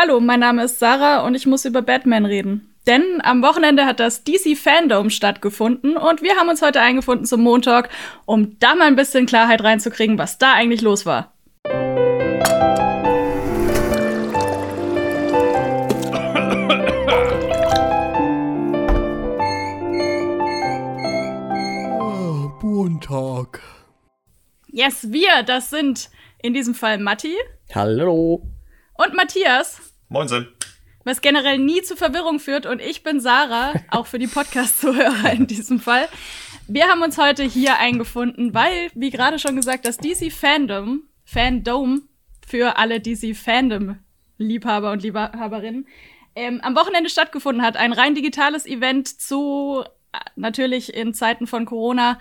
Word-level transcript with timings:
Hallo, 0.00 0.20
mein 0.20 0.38
Name 0.38 0.62
ist 0.62 0.78
Sarah 0.78 1.26
und 1.26 1.34
ich 1.34 1.44
muss 1.44 1.64
über 1.64 1.82
Batman 1.82 2.24
reden. 2.24 2.72
Denn 2.86 3.20
am 3.24 3.42
Wochenende 3.42 3.84
hat 3.84 3.98
das 3.98 4.22
DC 4.22 4.56
Fandom 4.56 5.10
stattgefunden 5.10 5.96
und 5.96 6.22
wir 6.22 6.36
haben 6.36 6.48
uns 6.48 6.62
heute 6.62 6.80
eingefunden 6.80 7.26
zum 7.26 7.40
Montag, 7.40 7.88
um 8.24 8.60
da 8.60 8.76
mal 8.76 8.86
ein 8.86 8.94
bisschen 8.94 9.26
Klarheit 9.26 9.60
reinzukriegen, 9.64 10.16
was 10.16 10.38
da 10.38 10.52
eigentlich 10.52 10.82
los 10.82 11.04
war. 11.04 11.32
Montag. 22.62 23.60
Yes, 24.68 25.10
wir, 25.10 25.42
das 25.44 25.70
sind 25.70 26.08
in 26.40 26.54
diesem 26.54 26.74
Fall 26.74 26.98
Matti 26.98 27.34
Hallo. 27.74 28.44
Und 28.98 29.14
Matthias. 29.14 29.80
Moinsen. 30.08 30.48
was 31.04 31.22
generell 31.22 31.58
nie 31.58 31.80
zu 31.82 31.96
Verwirrung 31.96 32.38
führt. 32.38 32.66
Und 32.66 32.82
ich 32.82 33.02
bin 33.02 33.20
Sarah, 33.20 33.72
auch 33.90 34.06
für 34.06 34.18
die 34.18 34.26
Podcast-Zuhörer 34.26 35.32
in 35.32 35.46
diesem 35.46 35.80
Fall. 35.80 36.06
Wir 36.66 36.88
haben 36.88 37.02
uns 37.02 37.16
heute 37.16 37.44
hier 37.44 37.78
eingefunden, 37.78 38.52
weil, 38.52 38.90
wie 38.94 39.08
gerade 39.10 39.38
schon 39.38 39.56
gesagt, 39.56 39.86
das 39.86 39.96
DC 39.96 40.30
Fandom, 40.30 41.04
Fandom 41.24 42.02
für 42.46 42.76
alle 42.76 43.00
DC 43.00 43.34
Fandom-Liebhaber 43.34 44.92
und 44.92 45.02
Liebhaberinnen, 45.02 45.86
ähm, 46.34 46.60
am 46.62 46.76
Wochenende 46.76 47.08
stattgefunden 47.08 47.64
hat. 47.64 47.76
Ein 47.76 47.94
rein 47.94 48.14
digitales 48.14 48.66
Event 48.66 49.08
zu, 49.08 49.84
äh, 50.12 50.18
natürlich 50.36 50.92
in 50.92 51.14
Zeiten 51.14 51.46
von 51.46 51.64
Corona, 51.64 52.18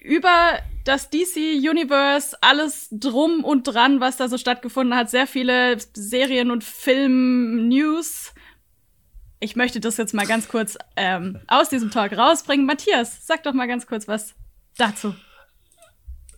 über 0.00 0.58
das 0.84 1.10
DC 1.10 1.36
Universe, 1.68 2.36
alles 2.40 2.88
drum 2.90 3.42
und 3.42 3.64
dran, 3.64 4.00
was 4.00 4.16
da 4.16 4.28
so 4.28 4.38
stattgefunden 4.38 4.96
hat, 4.96 5.10
sehr 5.10 5.26
viele 5.26 5.76
Serien 5.94 6.50
und 6.50 6.62
Film-News. 6.62 8.32
Ich 9.40 9.56
möchte 9.56 9.80
das 9.80 9.96
jetzt 9.96 10.14
mal 10.14 10.26
ganz 10.26 10.48
kurz 10.48 10.78
ähm, 10.96 11.40
aus 11.48 11.68
diesem 11.68 11.90
Talk 11.90 12.16
rausbringen. 12.16 12.66
Matthias, 12.66 13.26
sag 13.26 13.42
doch 13.42 13.52
mal 13.52 13.66
ganz 13.66 13.86
kurz 13.86 14.06
was 14.06 14.34
dazu. 14.76 15.14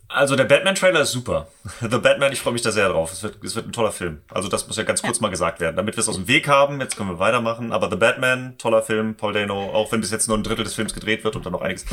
Also 0.09 0.37
der 0.37 0.45
Batman-Trailer 0.45 1.01
ist 1.01 1.11
super. 1.11 1.49
The 1.81 1.97
Batman, 1.97 2.31
ich 2.31 2.39
freue 2.39 2.53
mich 2.53 2.61
da 2.61 2.71
sehr 2.71 2.87
drauf. 2.87 3.11
Es 3.11 3.23
wird, 3.23 3.43
es 3.43 3.55
wird 3.55 3.67
ein 3.67 3.73
toller 3.73 3.91
Film. 3.91 4.21
Also 4.29 4.47
das 4.47 4.65
muss 4.67 4.77
ja 4.77 4.83
ganz 4.83 5.01
kurz 5.01 5.19
mal 5.19 5.29
gesagt 5.29 5.59
werden, 5.59 5.75
damit 5.75 5.97
wir 5.97 6.01
es 6.01 6.07
aus 6.07 6.15
dem 6.15 6.29
Weg 6.29 6.47
haben. 6.47 6.79
Jetzt 6.79 6.95
können 6.95 7.09
wir 7.09 7.19
weitermachen. 7.19 7.73
Aber 7.73 7.89
The 7.89 7.97
Batman, 7.97 8.57
toller 8.57 8.81
Film. 8.81 9.15
Paul 9.15 9.33
Dano, 9.33 9.71
auch 9.73 9.91
wenn 9.91 9.99
bis 9.99 10.11
jetzt 10.11 10.29
nur 10.29 10.37
ein 10.37 10.43
Drittel 10.43 10.63
des 10.63 10.75
Films 10.75 10.93
gedreht 10.93 11.25
wird 11.25 11.35
und 11.35 11.45
dann 11.45 11.51
noch 11.51 11.61
einiges. 11.61 11.85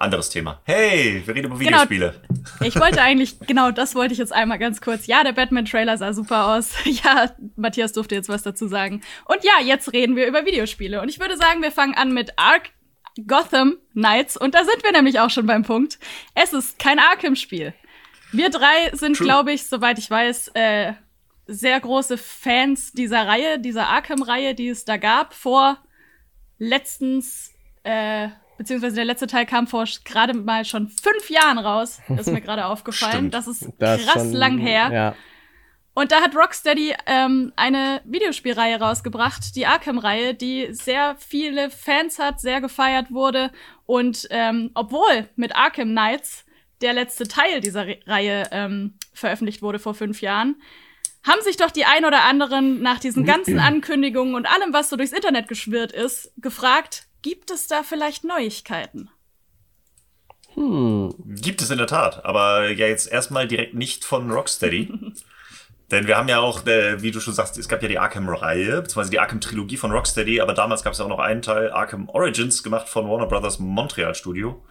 Anderes 0.00 0.30
Thema. 0.30 0.60
Hey, 0.64 1.22
wir 1.26 1.34
reden 1.34 1.48
über 1.48 1.58
Genau. 1.58 1.82
Videospiele. 1.82 2.14
Ich 2.62 2.78
wollte 2.80 3.02
eigentlich, 3.02 3.38
genau 3.40 3.70
das 3.70 3.94
wollte 3.94 4.12
ich 4.14 4.18
jetzt 4.18 4.32
einmal 4.32 4.58
ganz 4.58 4.80
kurz. 4.80 5.06
Ja, 5.06 5.22
der 5.24 5.32
Batman-Trailer 5.32 5.98
sah 5.98 6.12
super 6.14 6.54
aus. 6.56 6.70
Ja, 6.84 7.30
Matthias 7.56 7.92
durfte 7.92 8.14
jetzt 8.14 8.28
was 8.30 8.42
dazu 8.42 8.66
sagen. 8.66 9.02
Und 9.26 9.44
ja, 9.44 9.62
jetzt 9.62 9.92
reden 9.92 10.16
wir 10.16 10.26
über 10.26 10.46
Videospiele. 10.46 11.02
Und 11.02 11.08
ich 11.10 11.20
würde 11.20 11.36
sagen, 11.36 11.60
wir 11.62 11.70
fangen 11.70 11.94
an 11.94 12.12
mit 12.14 12.32
Ark 12.36 12.70
Gotham 13.26 13.76
Knights. 13.92 14.36
Und 14.38 14.54
da 14.54 14.64
sind 14.64 14.82
wir 14.82 14.92
nämlich 14.92 15.20
auch 15.20 15.28
schon 15.30 15.46
beim 15.46 15.64
Punkt. 15.64 15.98
Es 16.34 16.52
ist 16.54 16.78
kein 16.78 16.98
Arkham-Spiel. 16.98 17.74
Wir 18.32 18.48
drei 18.48 18.90
sind, 18.92 19.18
glaube 19.18 19.52
ich, 19.52 19.66
soweit 19.66 19.98
ich 19.98 20.10
weiß, 20.10 20.48
äh, 20.54 20.94
sehr 21.46 21.78
große 21.78 22.16
Fans 22.16 22.92
dieser 22.92 23.26
Reihe, 23.26 23.58
dieser 23.58 23.88
Arkham-Reihe, 23.88 24.54
die 24.54 24.68
es 24.68 24.84
da 24.84 24.96
gab, 24.96 25.34
vor 25.34 25.76
letztens, 26.58 27.52
äh, 27.82 28.28
beziehungsweise 28.60 28.96
der 28.96 29.06
letzte 29.06 29.26
Teil 29.26 29.46
kam 29.46 29.66
vor 29.66 29.86
gerade 30.04 30.34
mal 30.34 30.66
schon 30.66 30.90
fünf 30.90 31.30
Jahren 31.30 31.56
raus. 31.56 31.98
Das 32.08 32.26
ist 32.26 32.32
mir 32.32 32.40
gerade 32.42 32.66
aufgefallen. 32.66 33.30
Das 33.30 33.46
ist 33.48 33.66
Das 33.78 34.04
krass 34.04 34.22
schon- 34.24 34.32
lang 34.34 34.58
her. 34.58 34.90
Ja. 34.92 35.14
Und 35.94 36.12
da 36.12 36.20
hat 36.20 36.36
Rocksteady 36.36 36.94
ähm, 37.06 37.54
eine 37.56 38.02
Videospielreihe 38.04 38.78
rausgebracht, 38.78 39.56
die 39.56 39.64
Arkham-Reihe, 39.66 40.34
die 40.34 40.68
sehr 40.72 41.16
viele 41.18 41.70
Fans 41.70 42.18
hat, 42.18 42.38
sehr 42.38 42.60
gefeiert 42.60 43.10
wurde. 43.10 43.50
Und 43.86 44.28
ähm, 44.30 44.70
obwohl 44.74 45.28
mit 45.36 45.56
Arkham 45.56 45.88
Knights 45.92 46.44
der 46.82 46.92
letzte 46.92 47.26
Teil 47.28 47.60
dieser 47.62 47.86
Re 47.86 47.98
Reihe 48.06 48.44
ähm, 48.52 48.94
veröffentlicht 49.14 49.62
wurde 49.62 49.78
vor 49.78 49.94
fünf 49.94 50.20
Jahren, 50.20 50.56
haben 51.26 51.40
sich 51.42 51.56
doch 51.56 51.70
die 51.70 51.86
ein 51.86 52.04
oder 52.04 52.24
anderen 52.24 52.82
nach 52.82 53.00
diesen 53.00 53.24
ganzen 53.24 53.58
Ankündigungen 53.70 54.34
und 54.34 54.46
allem, 54.46 54.74
was 54.74 54.90
so 54.90 54.96
durchs 54.96 55.12
Internet 55.12 55.48
geschwirrt 55.48 55.92
ist, 55.92 56.30
gefragt, 56.36 57.06
gibt 57.22 57.50
es 57.50 57.66
da 57.66 57.82
vielleicht 57.82 58.24
Neuigkeiten? 58.24 59.10
Hm. 60.54 61.14
Gibt 61.26 61.62
es 61.62 61.70
in 61.70 61.78
der 61.78 61.86
Tat, 61.86 62.24
aber 62.24 62.70
ja 62.70 62.86
jetzt 62.86 63.10
erstmal 63.10 63.46
direkt 63.46 63.74
nicht 63.74 64.04
von 64.04 64.30
Rocksteady. 64.30 64.92
Denn 65.90 66.06
wir 66.06 66.16
haben 66.16 66.28
ja 66.28 66.38
auch, 66.38 66.64
äh, 66.66 67.02
wie 67.02 67.10
du 67.10 67.18
schon 67.18 67.34
sagst, 67.34 67.58
es 67.58 67.68
gab 67.68 67.82
ja 67.82 67.88
die 67.88 67.98
Arkham-Reihe, 67.98 68.82
beziehungsweise 68.82 69.10
die 69.10 69.18
Arkham-Trilogie 69.18 69.76
von 69.76 69.90
Rocksteady, 69.90 70.40
aber 70.40 70.54
damals 70.54 70.84
gab 70.84 70.92
es 70.92 71.00
ja 71.00 71.04
auch 71.04 71.08
noch 71.08 71.18
einen 71.18 71.42
Teil, 71.42 71.72
Arkham 71.72 72.08
Origins, 72.08 72.62
gemacht 72.62 72.88
von 72.88 73.08
Warner 73.08 73.26
Brothers 73.26 73.58
Montreal 73.58 74.14
Studio. 74.14 74.64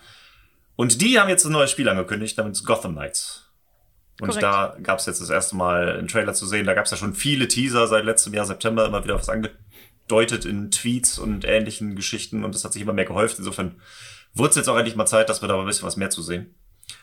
Und 0.77 1.01
die 1.01 1.19
haben 1.19 1.27
jetzt 1.27 1.45
ein 1.45 1.51
neues 1.51 1.71
Spiel 1.71 1.89
angekündigt, 1.89 2.37
namens 2.37 2.63
Gotham 2.63 2.93
Knights. 2.93 3.51
Und 4.21 4.29
Korrekt. 4.29 4.43
da 4.43 4.77
gab 4.81 4.99
es 4.99 5.05
jetzt 5.07 5.21
das 5.21 5.29
erste 5.29 5.57
Mal 5.57 5.97
einen 5.97 6.07
Trailer 6.07 6.33
zu 6.33 6.45
sehen. 6.45 6.65
Da 6.65 6.73
gab 6.73 6.85
es 6.85 6.91
ja 6.91 6.97
schon 6.97 7.13
viele 7.13 7.47
Teaser 7.47 7.87
seit 7.87 8.05
letztem 8.05 8.33
Jahr 8.33 8.45
September, 8.45 8.85
immer 8.85 9.03
wieder 9.03 9.15
was 9.15 9.29
angedeutet 10.09 10.45
in 10.45 10.71
Tweets 10.71 11.19
und 11.19 11.45
ähnlichen 11.45 11.95
Geschichten. 11.95 12.43
Und 12.43 12.55
das 12.55 12.63
hat 12.65 12.73
sich 12.73 12.81
immer 12.81 12.93
mehr 12.93 13.05
gehäuft. 13.05 13.37
Insofern 13.37 13.79
wurde 14.33 14.49
es 14.51 14.55
jetzt 14.55 14.67
auch 14.67 14.77
endlich 14.77 14.95
mal 14.95 15.05
Zeit, 15.05 15.29
dass 15.29 15.41
wir 15.41 15.47
da 15.47 15.55
mal 15.55 15.61
ein 15.61 15.67
bisschen 15.67 15.85
was 15.87 15.97
mehr 15.97 16.09
zu 16.09 16.21
sehen. 16.21 16.55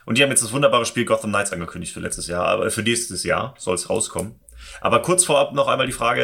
Und 0.05 0.19
die 0.19 0.23
haben 0.23 0.31
jetzt 0.31 0.43
das 0.43 0.53
wunderbare 0.53 0.85
Spiel 0.85 1.05
Gotham 1.05 1.31
Knights 1.31 1.53
angekündigt 1.53 1.93
für 1.93 2.01
letztes 2.01 2.27
Jahr, 2.27 2.47
aber 2.47 2.71
für 2.71 2.83
nächstes 2.83 3.23
Jahr 3.23 3.55
soll 3.59 3.77
es 3.77 3.89
rauskommen. 3.89 4.41
Aber 4.81 5.01
kurz 5.03 5.25
vorab 5.25 5.53
noch 5.55 5.69
einmal 5.69 5.87
die 5.87 5.93
Frage, 5.93 6.23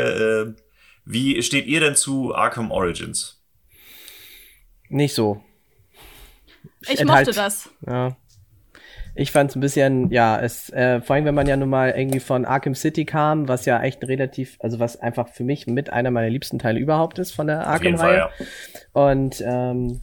äh, 0.56 0.62
wie 1.04 1.40
steht 1.42 1.66
ihr 1.66 1.78
denn 1.80 1.94
zu 1.94 2.34
Arkham 2.34 2.72
Origins? 2.72 3.40
Nicht 4.88 5.14
so. 5.14 5.44
Ich 6.88 6.98
Enthalt- 6.98 7.26
mochte 7.28 7.40
das. 7.40 7.70
Ja. 7.86 8.16
Ich 9.14 9.30
fand 9.30 9.50
es 9.50 9.56
ein 9.56 9.60
bisschen, 9.60 10.10
ja, 10.10 10.40
es, 10.40 10.70
äh, 10.70 11.00
vor 11.00 11.16
allem 11.16 11.24
wenn 11.24 11.34
man 11.34 11.46
ja 11.46 11.56
nun 11.56 11.68
mal 11.68 11.90
irgendwie 11.90 12.20
von 12.20 12.44
Arkham 12.44 12.74
City 12.74 13.04
kam, 13.04 13.46
was 13.48 13.66
ja 13.66 13.82
echt 13.82 14.02
relativ, 14.08 14.56
also 14.60 14.78
was 14.78 15.00
einfach 15.00 15.28
für 15.28 15.44
mich 15.44 15.66
mit 15.66 15.92
einer 15.92 16.10
meiner 16.10 16.30
liebsten 16.30 16.58
Teile 16.58 16.80
überhaupt 16.80 17.18
ist 17.18 17.32
von 17.32 17.46
der 17.46 17.66
Arkham-Reihe. 17.66 18.16
ja. 18.16 18.30
Und 18.92 19.42
ähm, 19.46 20.00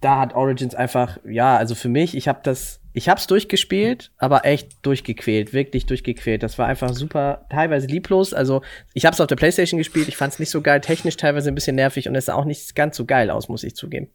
da 0.00 0.18
hat 0.18 0.34
Origins 0.34 0.74
einfach, 0.74 1.18
ja, 1.24 1.56
also 1.56 1.74
für 1.74 1.88
mich, 1.88 2.16
ich 2.16 2.28
habe 2.28 2.40
das, 2.42 2.80
ich 2.92 3.08
hab's 3.08 3.26
durchgespielt, 3.26 4.10
aber 4.18 4.44
echt 4.44 4.84
durchgequält, 4.84 5.52
wirklich 5.52 5.86
durchgequält. 5.86 6.42
Das 6.42 6.58
war 6.58 6.66
einfach 6.66 6.92
super, 6.92 7.46
teilweise 7.50 7.86
lieblos. 7.86 8.34
Also 8.34 8.62
ich 8.94 9.04
habe 9.04 9.14
es 9.14 9.20
auf 9.20 9.26
der 9.26 9.36
PlayStation 9.36 9.78
gespielt, 9.78 10.08
ich 10.08 10.16
fand 10.16 10.32
es 10.32 10.38
nicht 10.38 10.50
so 10.50 10.62
geil, 10.62 10.80
technisch 10.80 11.16
teilweise 11.16 11.50
ein 11.50 11.54
bisschen 11.54 11.76
nervig 11.76 12.08
und 12.08 12.14
es 12.14 12.26
sah 12.26 12.34
auch 12.34 12.44
nicht 12.44 12.74
ganz 12.74 12.96
so 12.96 13.04
geil 13.04 13.30
aus, 13.30 13.48
muss 13.48 13.62
ich 13.62 13.74
zugeben. 13.74 14.10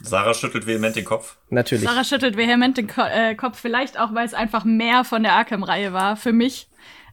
Sarah 0.00 0.34
schüttelt 0.34 0.66
vehement 0.66 0.96
den 0.96 1.04
Kopf. 1.04 1.36
Natürlich. 1.50 1.84
Sarah 1.84 2.04
schüttelt 2.04 2.36
vehement 2.36 2.76
den 2.76 2.88
Ko 2.88 3.02
äh, 3.02 3.34
Kopf, 3.34 3.58
vielleicht 3.58 3.98
auch, 3.98 4.14
weil 4.14 4.26
es 4.26 4.34
einfach 4.34 4.64
mehr 4.64 5.04
von 5.04 5.22
der 5.22 5.34
Arkham-Reihe 5.34 5.92
war 5.92 6.16
für 6.16 6.32
mich. 6.32 6.68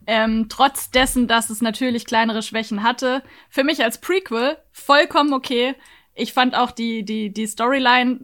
Ähm, 0.07 0.47
trotz 0.49 0.89
dessen, 0.89 1.27
dass 1.27 1.49
es 1.49 1.61
natürlich 1.61 2.05
kleinere 2.05 2.41
Schwächen 2.41 2.83
hatte. 2.83 3.23
Für 3.49 3.63
mich 3.63 3.83
als 3.83 4.01
Prequel 4.01 4.57
vollkommen 4.71 5.33
okay. 5.33 5.75
Ich 6.15 6.33
fand 6.33 6.55
auch 6.55 6.71
die, 6.71 7.03
die, 7.03 7.31
die 7.31 7.45
Storyline 7.45 8.19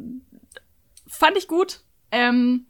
fand 1.07 1.37
ich 1.37 1.47
gut. 1.47 1.81
Ähm, 2.11 2.65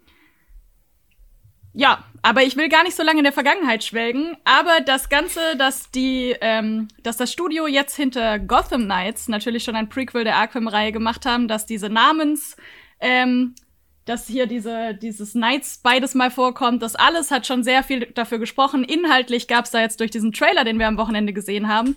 ja, 1.78 2.04
aber 2.24 2.42
ich 2.42 2.58
will 2.58 2.70
gar 2.70 2.84
nicht 2.84 2.96
so 2.96 3.04
lange 3.04 3.20
in 3.20 3.24
der 3.24 3.32
Vergangenheit 3.32 3.84
schwelgen. 3.84 4.36
Aber 4.46 4.82
das 4.84 5.10
Ganze, 5.10 5.40
dass 5.60 5.92
die, 5.92 6.36
ähm, 6.42 6.88
dass 7.04 7.18
das 7.18 7.32
Studio 7.32 7.68
jetzt 7.68 7.96
hinter 7.96 8.40
Gotham 8.40 8.86
Knights 8.86 9.28
natürlich 9.28 9.64
schon 9.64 9.76
ein 9.76 9.88
Prequel 9.88 10.24
der 10.24 10.38
Arkham-Reihe 10.38 10.92
gemacht 10.92 11.28
haben, 11.28 11.48
dass 11.48 11.68
diese 11.68 11.90
Namens, 11.90 12.58
ähm, 13.00 13.54
dass 14.06 14.26
hier 14.26 14.48
diese, 14.48 14.96
dieses 14.96 15.34
Knights 15.34 15.80
beides 15.84 16.16
mal 16.16 16.32
vorkommt, 16.32 16.82
das 16.82 16.96
alles 16.96 17.30
hat 17.30 17.46
schon 17.46 17.64
sehr 17.64 17.84
viel 17.84 18.08
dafür 18.08 18.40
gesprochen. 18.40 18.84
Inhaltlich 18.84 19.48
gab's 19.48 19.70
da 19.70 19.80
jetzt 19.80 20.00
durch 20.00 20.10
diesen 20.10 20.32
Trailer, 20.32 20.64
den 20.64 20.80
wir 20.80 20.88
am 20.88 20.98
Wochenende 20.98 21.32
gesehen 21.32 21.68
haben, 21.68 21.96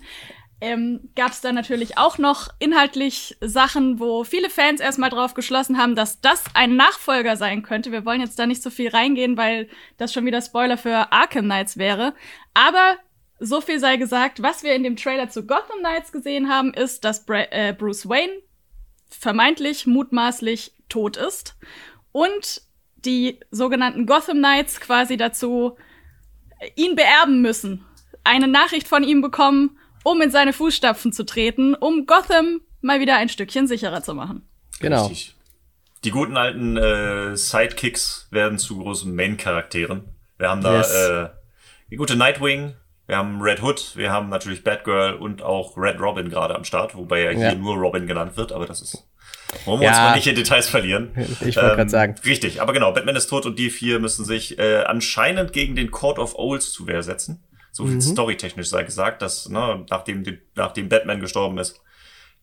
ähm, 0.61 1.09
gab 1.15 1.31
es 1.31 1.41
da 1.41 1.51
natürlich 1.51 1.97
auch 1.97 2.19
noch 2.19 2.49
inhaltlich 2.59 3.35
Sachen, 3.41 3.99
wo 3.99 4.23
viele 4.23 4.49
Fans 4.49 4.79
erstmal 4.79 5.09
drauf 5.09 5.33
geschlossen 5.33 5.79
haben, 5.79 5.95
dass 5.95 6.21
das 6.21 6.43
ein 6.53 6.75
Nachfolger 6.75 7.35
sein 7.35 7.63
könnte. 7.63 7.91
Wir 7.91 8.05
wollen 8.05 8.21
jetzt 8.21 8.37
da 8.37 8.45
nicht 8.45 8.61
so 8.61 8.69
viel 8.69 8.89
reingehen, 8.89 9.37
weil 9.37 9.67
das 9.97 10.13
schon 10.13 10.25
wieder 10.25 10.41
Spoiler 10.41 10.77
für 10.77 11.11
Arkham 11.11 11.45
Knights 11.45 11.77
wäre. 11.77 12.13
Aber 12.53 12.97
so 13.39 13.59
viel 13.59 13.79
sei 13.79 13.97
gesagt, 13.97 14.43
was 14.43 14.61
wir 14.61 14.75
in 14.75 14.83
dem 14.83 14.95
Trailer 14.95 15.29
zu 15.29 15.47
Gotham 15.47 15.79
Knights 15.79 16.11
gesehen 16.11 16.47
haben, 16.47 16.75
ist, 16.75 17.03
dass 17.03 17.25
Bra 17.25 17.43
äh, 17.49 17.73
Bruce 17.73 18.07
Wayne 18.07 18.33
vermeintlich 19.09 19.87
mutmaßlich 19.87 20.73
tot 20.89 21.17
ist 21.17 21.55
und 22.11 22.61
die 22.97 23.39
sogenannten 23.49 24.05
Gotham 24.05 24.37
Knights 24.37 24.79
quasi 24.79 25.17
dazu 25.17 25.75
äh, 26.59 26.69
ihn 26.75 26.95
beerben 26.95 27.41
müssen. 27.41 27.83
Eine 28.23 28.47
Nachricht 28.47 28.87
von 28.87 29.03
ihm 29.03 29.21
bekommen, 29.21 29.79
um 30.03 30.21
in 30.21 30.31
seine 30.31 30.53
Fußstapfen 30.53 31.11
zu 31.13 31.25
treten, 31.25 31.75
um 31.75 32.05
Gotham 32.05 32.61
mal 32.81 32.99
wieder 32.99 33.17
ein 33.17 33.29
Stückchen 33.29 33.67
sicherer 33.67 34.01
zu 34.03 34.13
machen. 34.13 34.47
Genau. 34.79 35.07
Richtig. 35.07 35.35
Die 36.03 36.09
guten 36.11 36.35
alten 36.37 36.77
äh, 36.77 37.35
Sidekicks 37.35 38.27
werden 38.31 38.57
zu 38.57 38.79
großen 38.79 39.13
Main-Charakteren. 39.13 40.03
Wir 40.39 40.49
haben 40.49 40.61
da 40.61 40.77
Yes. 40.77 40.91
äh, 40.95 41.29
die 41.91 41.95
gute 41.97 42.15
Nightwing, 42.15 42.73
Wir 43.07 43.17
haben 43.17 43.41
Red 43.41 43.61
Hood, 43.61 43.97
wir 43.97 44.09
haben 44.11 44.29
natürlich 44.29 44.63
Batgirl 44.63 45.15
und 45.15 45.41
auch 45.41 45.75
Red 45.75 45.99
Robin 45.99 46.29
gerade 46.29 46.55
am 46.55 46.63
Start, 46.63 46.95
wobei 46.95 47.23
ja 47.23 47.29
hier 47.31 47.39
Ja. 47.49 47.55
nur 47.55 47.75
Robin 47.75 48.07
genannt 48.07 48.37
wird, 48.37 48.51
aber 48.53 48.65
das 48.65 48.81
ist. 48.81 49.05
Wollen 49.65 49.81
wir 49.81 49.85
Ja. 49.87 49.91
uns 49.91 49.99
mal 49.99 50.15
nicht 50.15 50.27
in 50.27 50.35
Details 50.35 50.69
verlieren. 50.69 51.11
Ich 51.45 51.57
wollte 51.57 51.75
grad 51.75 51.89
sagen. 51.89 52.15
Richtig, 52.25 52.61
aber 52.61 52.71
genau, 52.71 52.93
Batman 52.93 53.17
ist 53.17 53.27
tot 53.27 53.45
und 53.45 53.59
die 53.59 53.69
vier 53.69 53.99
müssen 53.99 54.23
sich 54.23 54.57
äh, 54.59 54.83
anscheinend 54.85 55.51
gegen 55.51 55.75
den 55.75 55.91
Court 55.91 56.19
of 56.19 56.35
Owls 56.35 56.71
zu 56.71 56.87
Wehr 56.87 57.03
setzen. 57.03 57.43
So 57.71 57.87
viel 57.87 58.01
storytechnisch 58.01 58.67
sei 58.67 58.83
gesagt, 58.83 59.21
dass 59.21 59.47
ne, 59.47 59.85
nachdem, 59.89 60.23
die, 60.23 60.39
nachdem 60.55 60.89
Batman 60.89 61.21
gestorben 61.21 61.57
ist, 61.57 61.81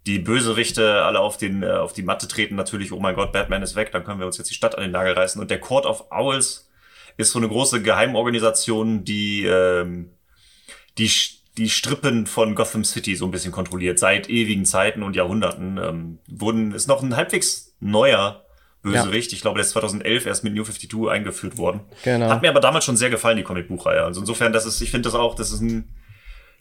die 0.06 0.18
Bösewichte 0.18 1.02
alle 1.04 1.20
auf, 1.20 1.36
den, 1.36 1.62
äh, 1.62 1.70
auf 1.70 1.92
die 1.92 2.02
Matte 2.02 2.28
treten 2.28 2.54
natürlich, 2.54 2.92
oh 2.92 3.00
mein 3.00 3.14
Gott, 3.14 3.32
Batman 3.32 3.62
ist 3.62 3.76
weg, 3.76 3.92
dann 3.92 4.04
können 4.04 4.20
wir 4.20 4.26
uns 4.26 4.38
jetzt 4.38 4.48
die 4.50 4.54
Stadt 4.54 4.74
an 4.74 4.82
den 4.82 4.92
Nagel 4.92 5.12
reißen. 5.12 5.40
Und 5.40 5.50
der 5.50 5.60
Court 5.60 5.84
of 5.84 6.06
Owls 6.10 6.70
ist 7.18 7.32
so 7.32 7.38
eine 7.38 7.48
große 7.48 7.82
Geheimorganisation, 7.82 9.04
die 9.04 9.44
ähm, 9.44 10.12
die, 10.96 11.10
die 11.58 11.68
Strippen 11.68 12.26
von 12.26 12.54
Gotham 12.54 12.84
City 12.84 13.16
so 13.16 13.26
ein 13.26 13.30
bisschen 13.30 13.52
kontrolliert. 13.52 13.98
Seit 13.98 14.28
ewigen 14.30 14.64
Zeiten 14.64 15.02
und 15.02 15.16
Jahrhunderten 15.16 15.78
ähm, 15.78 16.18
wurden, 16.28 16.72
ist 16.72 16.86
noch 16.86 17.02
ein 17.02 17.16
halbwegs 17.16 17.76
neuer 17.80 18.44
Bösewicht. 18.82 19.32
Ich 19.32 19.40
glaube, 19.40 19.56
der 19.56 19.64
ist 19.64 19.70
2011 19.70 20.26
erst 20.26 20.44
mit 20.44 20.54
New 20.54 20.62
52 20.62 21.08
eingeführt 21.08 21.58
worden. 21.58 21.80
Genau. 22.04 22.28
Hat 22.28 22.42
mir 22.42 22.48
aber 22.48 22.60
damals 22.60 22.84
schon 22.84 22.96
sehr 22.96 23.10
gefallen, 23.10 23.36
die 23.36 23.42
Comicbuchreihe. 23.42 24.04
Also 24.04 24.20
insofern, 24.20 24.52
das 24.52 24.66
ist, 24.66 24.80
ich 24.80 24.90
finde 24.90 25.08
das 25.08 25.14
auch, 25.14 25.34
das 25.34 25.52
ist 25.52 25.60
ein 25.60 25.94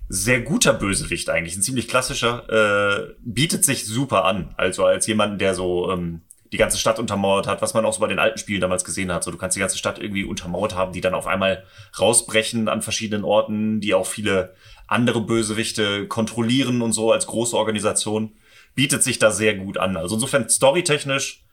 sehr 0.09 0.41
guter 0.41 0.73
Bösewicht 0.73 1.29
eigentlich, 1.29 1.55
ein 1.55 1.61
ziemlich 1.61 1.87
klassischer, 1.87 2.47
äh, 2.49 3.13
bietet 3.19 3.65
sich 3.65 3.85
super 3.85 4.25
an. 4.25 4.53
Also 4.57 4.85
als 4.85 5.05
jemand, 5.05 5.41
der 5.41 5.53
so 5.53 5.91
ähm, 5.91 6.21
die 6.51 6.57
ganze 6.57 6.77
Stadt 6.77 6.97
untermauert 6.97 7.45
hat, 7.45 7.61
was 7.61 7.73
man 7.73 7.85
auch 7.85 7.93
so 7.93 7.99
bei 7.99 8.07
den 8.07 8.19
alten 8.19 8.37
Spielen 8.37 8.61
damals 8.61 8.85
gesehen 8.85 9.11
hat. 9.11 9.23
So, 9.23 9.31
du 9.31 9.37
kannst 9.37 9.55
die 9.55 9.59
ganze 9.59 9.77
Stadt 9.77 9.99
irgendwie 9.99 10.23
untermauert 10.23 10.75
haben, 10.75 10.93
die 10.93 11.01
dann 11.01 11.13
auf 11.13 11.27
einmal 11.27 11.65
rausbrechen 11.99 12.69
an 12.69 12.81
verschiedenen 12.81 13.25
Orten, 13.25 13.81
die 13.81 13.93
auch 13.93 14.05
viele 14.05 14.53
andere 14.87 15.21
Bösewichte 15.21 16.07
kontrollieren 16.07 16.81
und 16.81 16.93
so 16.93 17.11
als 17.11 17.27
große 17.27 17.57
Organisation. 17.57 18.31
Bietet 18.75 19.03
sich 19.03 19.19
da 19.19 19.31
sehr 19.31 19.55
gut 19.55 19.77
an. 19.77 19.97
Also 19.97 20.15
insofern 20.15 20.47
storytechnisch 20.47 21.43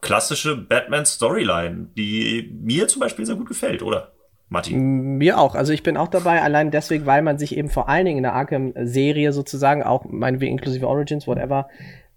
klassische 0.00 0.56
Batman-Storyline, 0.56 1.88
die 1.96 2.56
mir 2.62 2.88
zum 2.88 3.00
Beispiel 3.00 3.26
sehr 3.26 3.36
gut 3.36 3.48
gefällt, 3.48 3.82
oder? 3.82 4.12
Martin. 4.48 5.18
Mir 5.18 5.38
auch. 5.38 5.56
Also 5.56 5.72
ich 5.72 5.82
bin 5.82 5.96
auch 5.96 6.08
dabei, 6.08 6.40
allein 6.40 6.70
deswegen, 6.70 7.04
weil 7.04 7.22
man 7.22 7.36
sich 7.36 7.56
eben 7.56 7.68
vor 7.68 7.88
allen 7.88 8.04
Dingen 8.04 8.18
in 8.18 8.22
der 8.22 8.34
Arkham-Serie 8.34 9.32
sozusagen, 9.32 9.82
auch 9.82 10.04
meinetwegen 10.04 10.52
inklusive 10.52 10.86
Origins, 10.86 11.26
whatever, 11.26 11.68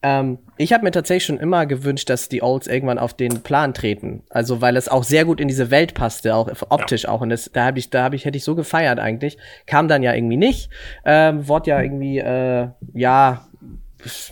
ähm, 0.01 0.39
ich 0.57 0.71
habe 0.71 0.83
mir 0.83 0.91
tatsächlich 0.91 1.25
schon 1.25 1.39
immer 1.39 1.65
gewünscht, 1.65 2.09
dass 2.09 2.29
die 2.29 2.41
Olds 2.41 2.67
irgendwann 2.67 2.99
auf 2.99 3.13
den 3.13 3.41
Plan 3.41 3.73
treten. 3.73 4.23
Also 4.29 4.61
weil 4.61 4.77
es 4.77 4.87
auch 4.87 5.03
sehr 5.03 5.25
gut 5.25 5.41
in 5.41 5.47
diese 5.47 5.71
Welt 5.71 5.93
passte, 5.93 6.35
auch 6.35 6.49
optisch 6.69 7.05
auch. 7.07 7.21
Und 7.21 7.29
das, 7.29 7.51
da 7.51 7.65
habe 7.65 7.79
ich, 7.79 7.89
da 7.89 8.03
habe 8.03 8.15
ich, 8.15 8.23
hätte 8.23 8.37
ich 8.37 8.43
so 8.43 8.55
gefeiert 8.55 8.99
eigentlich. 8.99 9.37
Kam 9.65 9.87
dann 9.87 10.03
ja 10.03 10.13
irgendwie 10.13 10.37
nicht. 10.37 10.69
Ähm, 11.03 11.47
wurde 11.47 11.71
ja 11.71 11.81
irgendwie, 11.81 12.19
äh, 12.19 12.69
ja, 12.93 13.48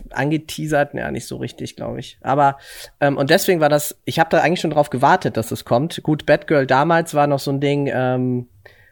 angeteasert, 0.10 0.94
ja, 0.94 1.12
nicht 1.12 1.28
so 1.28 1.38
richtig, 1.38 1.76
glaube 1.76 2.00
ich. 2.00 2.18
Aber 2.22 2.58
ähm, 3.00 3.18
und 3.18 3.30
deswegen 3.30 3.60
war 3.60 3.70
das, 3.70 3.98
ich 4.06 4.20
habe 4.20 4.30
da 4.30 4.40
eigentlich 4.40 4.62
schon 4.62 4.72
drauf 4.72 4.90
gewartet, 4.90 5.38
dass 5.38 5.52
es 5.52 5.66
kommt. 5.66 6.02
Gut, 6.04 6.26
Batgirl 6.26 6.68
damals 6.68 7.14
war 7.14 7.28
noch 7.28 7.40
so 7.40 7.52
ein 7.52 7.60
Ding 7.60 7.90
ähm, 7.94 8.48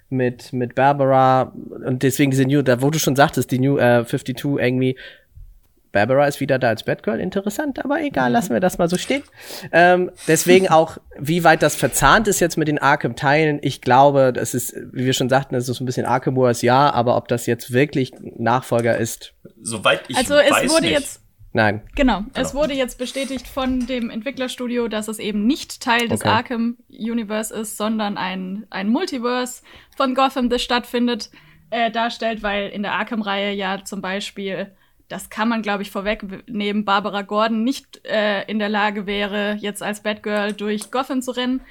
mit 0.10 0.54
mit 0.54 0.75
Barbara 0.75 1.54
und 1.86 2.04
deswegen 2.04 2.31
diese 2.31 2.45
New, 2.45 2.62
da 2.62 2.81
wo 2.81 2.89
du 2.89 3.00
schon 3.00 3.16
sagtest, 3.16 3.51
die 3.51 3.60
New 3.60 3.77
äh, 3.77 4.06
52 4.06 4.45
irgendwie 4.60 4.98
Barbara 5.95 6.27
ist 6.27 6.42
wieder 6.42 6.60
da 6.60 6.68
als 6.68 6.83
Batgirl, 6.83 7.21
interessant, 7.21 7.83
aber 7.83 8.01
egal, 8.01 8.30
lassen 8.30 8.51
wir 8.51 8.60
das 8.60 8.78
mal 8.78 8.89
so 8.89 8.98
stehen. 8.98 9.24
Ähm, 9.71 10.12
deswegen 10.28 10.68
auch, 10.68 10.98
wie 11.18 11.45
weit 11.45 11.63
das 11.63 11.78
verzahnt 11.78 12.28
ist 12.28 12.42
jetzt 12.42 12.57
mit 12.57 12.68
den 12.68 12.80
Arkham-Teilen, 12.80 13.60
ich 13.62 13.80
glaube, 13.80 14.33
das 14.33 14.54
ist, 14.54 14.75
wie 14.92 15.06
wir 15.06 15.13
schon 15.13 15.30
sagten, 15.30 15.56
das 15.56 15.69
ist 15.69 15.80
ein 15.80 15.86
bisschen 15.86 16.06
Arkham 16.06 16.36
Wars, 16.36 16.62
ja, 16.62 16.92
aber 16.92 17.16
ob 17.16 17.30
das 17.30 17.45
jetzt 17.45 17.71
wirklich 17.71 18.12
Nachfolger 18.38 18.98
ist, 18.98 19.35
Soweit 19.66 20.04
ich 20.08 20.16
Also 20.16 20.36
es 20.36 20.52
weiß 20.52 20.72
wurde 20.72 20.82
nicht. 20.84 20.92
jetzt 20.92 21.22
nein. 21.54 21.82
Genau, 21.96 22.24
es 22.36 22.54
wurde 22.54 22.74
jetzt 22.76 23.00
bestätigt 23.00 23.48
von 23.48 23.88
dem 23.88 24.12
Entwicklerstudio, 24.12 24.88
dass 24.88 25.08
es 25.08 25.18
eben 25.18 25.48
nicht 25.48 25.82
Teil 25.82 26.08
des 26.08 26.22
Okay. 26.22 26.30
Arkham 26.30 26.78
Universe 26.90 27.52
ist, 27.54 27.76
sondern 27.76 28.16
ein, 28.18 28.68
ein 28.70 28.90
Multiverse 28.90 29.64
von 29.98 30.14
Gotham, 30.14 30.50
das 30.50 30.62
stattfindet, 30.62 31.32
äh, 31.72 31.90
darstellt, 31.90 32.44
weil 32.44 32.70
in 32.70 32.84
der 32.84 32.94
Arkham-Reihe 32.94 33.54
ja 33.54 33.84
zum 33.84 34.02
Beispiel, 34.02 34.72
das 35.08 35.32
kann 35.32 35.50
man 35.50 35.64
glaube 35.64 35.82
ich 35.82 35.90
vorwegnehmen, 35.90 36.86
Barbara 36.86 37.24
Gordon 37.24 37.64
nicht 37.64 38.06
äh, 38.06 38.44
in 38.44 38.60
der 38.60 38.70
Lage 38.70 39.08
wäre, 39.08 39.58
jetzt 39.60 39.82
als 39.82 40.04
Batgirl 40.04 40.54
durch 40.54 40.92
Gotham 40.92 41.24
zu 41.24 41.32
rennen. 41.32 41.62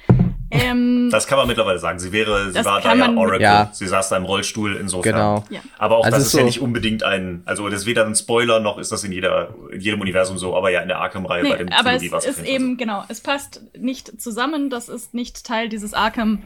Ähm, 0.51 1.09
Das 1.11 1.27
kann 1.27 1.37
man 1.37 1.47
mittlerweile 1.47 1.79
sagen. 1.79 1.99
Sie 1.99 2.11
wäre, 2.11 2.51
sie 2.51 2.65
war 2.65 2.81
da 2.81 2.93
ja 2.93 3.09
Oracle. 3.13 3.41
Ja. 3.41 3.69
Sie 3.71 3.87
saß 3.87 4.09
da 4.09 4.17
im 4.17 4.25
Rollstuhl 4.25 4.75
insofern. 4.75 5.13
Genau. 5.13 5.43
Ja. 5.49 5.61
Aber 5.77 5.97
auch 5.97 6.05
Also 6.05 6.17
das 6.17 6.21
es 6.21 6.27
ist 6.27 6.33
ist 6.33 6.37
ja 6.37 6.39
so- 6.41 6.45
nicht 6.47 6.59
unbedingt 6.61 7.03
ein, 7.03 7.41
also 7.45 7.69
das 7.69 7.81
ist 7.81 7.85
weder 7.85 8.05
ein 8.05 8.15
Spoiler 8.15 8.59
noch 8.59 8.77
ist 8.77 8.91
das 8.91 9.03
in 9.03 9.11
jeder, 9.11 9.53
in 9.71 9.79
jedem 9.81 10.01
Universum 10.01 10.37
so, 10.37 10.55
aber 10.55 10.71
ja 10.71 10.81
in 10.81 10.87
der 10.87 10.99
Arkham-Reihe 10.99 11.43
bei 11.43 11.49
Nee, 11.49 11.57
dem 11.57 11.69
aber 11.71 11.93
es 11.93 11.99
Trilogie 12.01 12.15
auf 12.15 12.25
ist 12.27 12.43
eben, 12.45 12.77
genau, 12.77 13.03
es 13.07 13.21
passt 13.21 13.61
nicht 13.77 14.21
zusammen, 14.21 14.69
das 14.69 14.89
ist 14.89 15.13
nicht 15.13 15.45
Teil 15.45 15.69
dieses 15.69 15.93
Arkham 15.93 16.43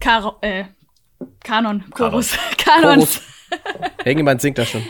Karo 0.00 0.36
äh, 0.40 0.64
Kanon, 1.44 1.84
Chorus, 1.90 2.36
Kanons. 2.58 3.20
Irgendjemand 4.04 4.40
singt 4.40 4.58
das 4.58 4.68
schon. 4.70 4.82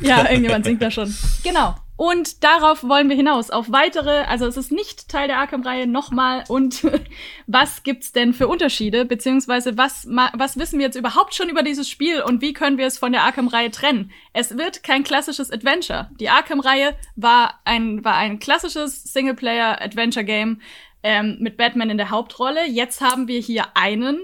Ja, 0.00 0.22
irgendjemand 0.30 0.64
singt 0.64 0.82
da 0.82 0.90
schon. 0.90 1.14
Genau. 1.44 1.74
Und 1.98 2.44
darauf 2.44 2.84
wollen 2.84 3.08
wir 3.08 3.16
hinaus, 3.16 3.50
auf 3.50 3.72
weitere, 3.72 4.20
also 4.20 4.46
es 4.46 4.56
ist 4.56 4.70
nicht 4.70 5.08
Teil 5.08 5.26
der 5.26 5.38
Arkham-Reihe 5.38 5.88
nochmal. 5.88 6.44
Und 6.46 6.86
was 7.48 7.82
gibt's 7.82 8.12
denn 8.12 8.32
für 8.34 8.46
Unterschiede, 8.46 9.04
beziehungsweise 9.04 9.76
was, 9.76 10.06
was 10.06 10.56
wissen 10.56 10.78
wir 10.78 10.86
jetzt 10.86 10.94
überhaupt 10.94 11.34
schon 11.34 11.48
über 11.48 11.64
dieses 11.64 11.90
Spiel 11.90 12.22
und 12.22 12.40
wie 12.40 12.52
können 12.52 12.78
wir 12.78 12.86
es 12.86 12.98
von 12.98 13.10
der 13.10 13.24
Arkham-Reihe 13.24 13.72
trennen? 13.72 14.12
Es 14.32 14.56
wird 14.56 14.84
kein 14.84 15.02
klassisches 15.02 15.50
Adventure. 15.50 16.08
Die 16.20 16.28
Arkham-Reihe 16.28 16.94
war 17.16 17.58
ein, 17.64 18.04
war 18.04 18.14
ein 18.14 18.38
klassisches 18.38 19.02
Singleplayer-Adventure-Game 19.12 20.60
ähm, 21.02 21.38
mit 21.40 21.56
Batman 21.56 21.90
in 21.90 21.98
der 21.98 22.10
Hauptrolle. 22.10 22.64
Jetzt 22.68 23.00
haben 23.00 23.26
wir 23.26 23.40
hier 23.40 23.76
einen 23.76 24.20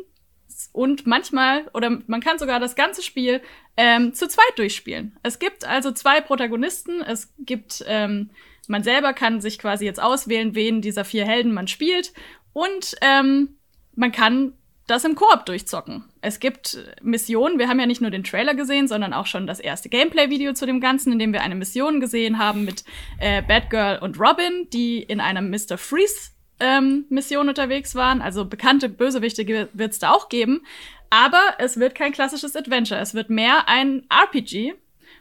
und 0.72 1.06
manchmal, 1.06 1.68
oder 1.74 1.98
man 2.06 2.20
kann 2.20 2.38
sogar 2.38 2.60
das 2.60 2.76
ganze 2.76 3.02
Spiel 3.02 3.40
ähm, 3.76 4.14
zu 4.14 4.28
zweit 4.28 4.56
durchspielen. 4.56 5.16
Es 5.22 5.38
gibt 5.38 5.64
also 5.64 5.92
zwei 5.92 6.20
Protagonisten. 6.20 7.02
Es 7.02 7.32
gibt, 7.38 7.84
ähm, 7.86 8.30
man 8.68 8.82
selber 8.82 9.12
kann 9.12 9.40
sich 9.40 9.58
quasi 9.58 9.84
jetzt 9.84 10.02
auswählen, 10.02 10.54
wen 10.54 10.80
dieser 10.80 11.04
vier 11.04 11.24
Helden 11.26 11.52
man 11.52 11.68
spielt. 11.68 12.12
Und 12.52 12.94
ähm, 13.00 13.56
man 13.94 14.12
kann 14.12 14.54
das 14.86 15.04
im 15.04 15.14
Koop 15.14 15.46
durchzocken. 15.46 16.04
Es 16.20 16.40
gibt 16.40 16.78
Missionen. 17.02 17.58
Wir 17.58 17.68
haben 17.68 17.80
ja 17.80 17.86
nicht 17.86 18.02
nur 18.02 18.10
den 18.10 18.24
Trailer 18.24 18.54
gesehen, 18.54 18.86
sondern 18.86 19.14
auch 19.14 19.26
schon 19.26 19.46
das 19.46 19.58
erste 19.58 19.88
Gameplay-Video 19.88 20.52
zu 20.52 20.66
dem 20.66 20.80
Ganzen, 20.80 21.12
in 21.12 21.19
dem 21.19 21.32
wir 21.32 21.43
eine 21.43 21.55
Mission 21.55 22.00
gesehen 22.00 22.38
haben 22.38 22.64
mit 22.64 22.84
äh, 23.19 23.43
Batgirl 23.43 23.98
und 24.00 24.20
Robin, 24.20 24.69
die 24.72 25.02
in 25.02 25.20
einer 25.20 25.40
Mr. 25.40 25.79
Freeze 25.79 26.33
ähm, 26.61 27.05
Mission 27.08 27.49
unterwegs 27.49 27.94
waren. 27.94 28.23
Also 28.23 28.44
bekannte 28.44 28.89
Bösewichte 28.89 29.46
wird 29.73 29.93
es 29.93 29.99
da 29.99 30.13
auch 30.13 30.29
geben. 30.29 30.63
Aber 31.11 31.43
es 31.58 31.79
wird 31.79 31.94
kein 31.94 32.13
klassisches 32.13 32.56
Adventure. 32.56 33.01
Es 33.01 33.15
wird 33.15 33.31
mehr 33.31 33.69
ein 33.69 34.05
RPG. 34.11 34.75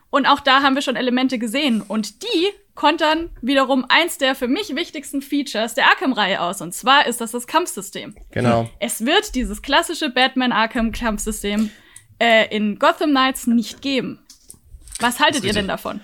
Und 0.10 0.25
auch 0.28 0.40
da 0.40 0.62
haben 0.62 0.75
wir 0.75 0.82
schon 0.82 0.96
Elemente 0.96 1.40
gesehen. 1.40 1.82
Und 1.82 2.24
die 2.24 2.50
kontern 2.75 3.30
wiederum 3.42 3.86
eins 3.90 4.18
der 4.18 4.36
für 4.36 4.48
mich 4.48 4.75
wichtigsten 4.75 5.22
Features 5.22 5.75
der 5.75 5.86
Arkham-Reihe 5.86 6.42
aus. 6.42 6.62
Und 6.62 6.74
zwar 6.74 7.06
ist 7.08 7.22
das 7.22 7.32
das 7.32 7.48
Kampfsystem. 7.48 8.16
Genau. 8.32 8.70
Es 8.80 9.06
wird 9.06 9.36
dieses 9.36 9.62
klassische 9.62 10.10
Batman-Arkham-Kampfsystem 10.10 11.70
äh, 12.20 12.56
in 12.56 12.80
Gotham 12.80 13.12
Knights 13.12 13.48
nicht 13.48 13.82
geben. 13.82 14.23
Was 15.00 15.19
haltet 15.19 15.43
ihr 15.43 15.53
denn 15.53 15.67
davon? 15.67 16.01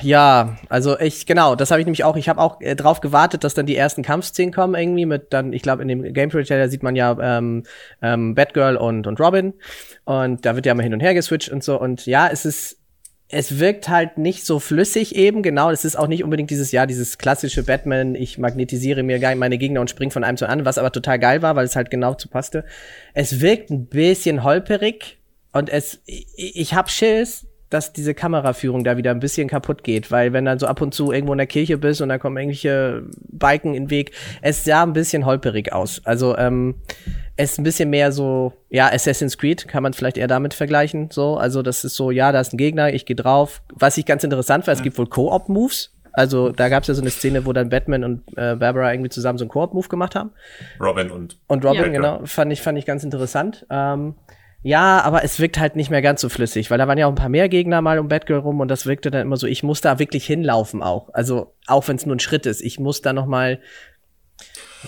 Ja, 0.00 0.56
also 0.68 0.98
ich, 0.98 1.26
genau, 1.26 1.54
das 1.54 1.70
habe 1.70 1.80
ich 1.80 1.86
nämlich 1.86 2.04
auch. 2.04 2.16
Ich 2.16 2.28
habe 2.28 2.40
auch 2.40 2.60
äh, 2.60 2.76
drauf 2.76 3.00
gewartet, 3.00 3.44
dass 3.44 3.54
dann 3.54 3.66
die 3.66 3.76
ersten 3.76 4.02
Kampfszenen 4.02 4.52
kommen 4.52 4.74
irgendwie 4.74 5.06
mit 5.06 5.32
dann, 5.32 5.52
ich 5.52 5.62
glaube, 5.62 5.82
in 5.82 5.88
dem 5.88 6.12
Gameplay-Trailer 6.12 6.68
sieht 6.68 6.82
man 6.82 6.94
ja 6.94 7.16
ähm, 7.20 7.64
ähm, 8.00 8.34
Batgirl 8.34 8.76
und, 8.76 9.06
und 9.06 9.20
Robin 9.20 9.54
und 10.04 10.46
da 10.46 10.54
wird 10.54 10.66
ja 10.66 10.74
mal 10.74 10.82
hin 10.82 10.94
und 10.94 11.00
her 11.00 11.14
geswitcht 11.14 11.50
und 11.50 11.64
so 11.64 11.80
und 11.80 12.06
ja, 12.06 12.28
es 12.28 12.44
ist, 12.44 12.78
es 13.28 13.58
wirkt 13.58 13.88
halt 13.88 14.18
nicht 14.18 14.46
so 14.46 14.58
flüssig 14.58 15.14
eben, 15.16 15.42
genau, 15.42 15.70
es 15.70 15.84
ist 15.84 15.98
auch 15.98 16.06
nicht 16.06 16.24
unbedingt 16.24 16.50
dieses, 16.50 16.72
ja, 16.72 16.86
dieses 16.86 17.18
klassische 17.18 17.62
Batman, 17.62 18.14
ich 18.14 18.38
magnetisiere 18.38 19.02
mir 19.02 19.18
meine 19.36 19.58
Gegner 19.58 19.80
und 19.80 19.90
spring 19.90 20.10
von 20.10 20.24
einem 20.24 20.38
zu 20.38 20.46
anderen, 20.46 20.64
was 20.64 20.78
aber 20.78 20.92
total 20.92 21.18
geil 21.18 21.42
war, 21.42 21.56
weil 21.56 21.66
es 21.66 21.76
halt 21.76 21.90
genau 21.90 22.14
zu 22.14 22.28
passte. 22.28 22.64
Es 23.14 23.40
wirkt 23.40 23.70
ein 23.70 23.86
bisschen 23.86 24.44
holperig 24.44 25.18
und 25.52 25.68
es, 25.68 26.00
ich, 26.06 26.26
ich 26.36 26.74
hab 26.74 26.88
Schiss, 26.88 27.47
dass 27.70 27.92
diese 27.92 28.14
Kameraführung 28.14 28.84
da 28.84 28.96
wieder 28.96 29.10
ein 29.10 29.20
bisschen 29.20 29.48
kaputt 29.48 29.84
geht, 29.84 30.10
weil 30.10 30.32
wenn 30.32 30.44
dann 30.44 30.58
so 30.58 30.66
ab 30.66 30.80
und 30.80 30.94
zu 30.94 31.12
irgendwo 31.12 31.32
in 31.32 31.38
der 31.38 31.46
Kirche 31.46 31.76
bist 31.78 32.00
und 32.00 32.08
da 32.08 32.18
kommen 32.18 32.36
irgendwelche 32.36 33.02
Balken 33.30 33.74
in 33.74 33.84
den 33.84 33.90
Weg, 33.90 34.12
es 34.42 34.64
sah 34.64 34.82
ein 34.82 34.92
bisschen 34.94 35.26
holperig 35.26 35.72
aus. 35.72 36.00
Also 36.04 36.36
ähm, 36.38 36.76
es 37.36 37.52
ist 37.52 37.58
ein 37.58 37.64
bisschen 37.64 37.90
mehr 37.90 38.10
so, 38.10 38.52
ja, 38.68 38.90
Assassin's 38.92 39.38
Creed 39.38 39.68
kann 39.68 39.82
man 39.82 39.92
vielleicht 39.92 40.16
eher 40.16 40.28
damit 40.28 40.54
vergleichen. 40.54 41.10
So, 41.10 41.36
also 41.36 41.62
das 41.62 41.84
ist 41.84 41.94
so, 41.94 42.10
ja, 42.10 42.32
da 42.32 42.40
ist 42.40 42.52
ein 42.52 42.58
Gegner, 42.58 42.92
ich 42.92 43.06
gehe 43.06 43.16
drauf. 43.16 43.62
Was 43.74 43.96
ich 43.98 44.06
ganz 44.06 44.24
interessant 44.24 44.66
war, 44.66 44.74
es 44.74 44.82
gibt 44.82 44.98
wohl 44.98 45.06
Co-op-Moves. 45.06 45.94
Also 46.12 46.48
da 46.48 46.68
gab 46.68 46.82
es 46.82 46.88
ja 46.88 46.94
so 46.94 47.00
eine 47.02 47.10
Szene, 47.10 47.46
wo 47.46 47.52
dann 47.52 47.68
Batman 47.68 48.02
und 48.02 48.22
äh, 48.36 48.56
Barbara 48.56 48.92
irgendwie 48.92 49.10
zusammen 49.10 49.38
so 49.38 49.44
einen 49.44 49.50
Koop-Move 49.50 49.86
gemacht 49.88 50.16
haben. 50.16 50.32
Robin 50.80 51.12
und 51.12 51.38
Und 51.46 51.64
Robin, 51.64 51.82
Ja. 51.82 51.88
genau, 51.88 52.20
fand 52.24 52.52
ich, 52.52 52.60
fand 52.60 52.76
ich 52.76 52.86
ganz 52.86 53.04
interessant. 53.04 53.66
Ähm, 53.70 54.14
Ja, 54.62 55.02
aber 55.02 55.22
es 55.22 55.38
wirkt 55.38 55.58
halt 55.58 55.76
nicht 55.76 55.90
mehr 55.90 56.02
ganz 56.02 56.20
so 56.20 56.28
flüssig, 56.28 56.70
weil 56.70 56.78
da 56.78 56.88
waren 56.88 56.98
ja 56.98 57.06
auch 57.06 57.12
ein 57.12 57.16
paar 57.16 57.28
mehr 57.28 57.48
Gegner 57.48 57.80
mal 57.80 57.98
um 57.98 58.08
Batgirl 58.08 58.40
rum 58.40 58.60
und 58.60 58.68
das 58.68 58.86
wirkte 58.86 59.10
dann 59.10 59.22
immer 59.22 59.36
so, 59.36 59.46
ich 59.46 59.62
muss 59.62 59.80
da 59.80 59.98
wirklich 59.98 60.26
hinlaufen 60.26 60.82
auch. 60.82 61.10
Also 61.12 61.54
auch 61.66 61.86
wenn 61.86 61.96
es 61.96 62.06
nur 62.06 62.16
ein 62.16 62.20
Schritt 62.20 62.44
ist, 62.44 62.60
ich 62.60 62.80
muss 62.80 63.00
da 63.00 63.12
noch 63.12 63.26
mal 63.26 63.60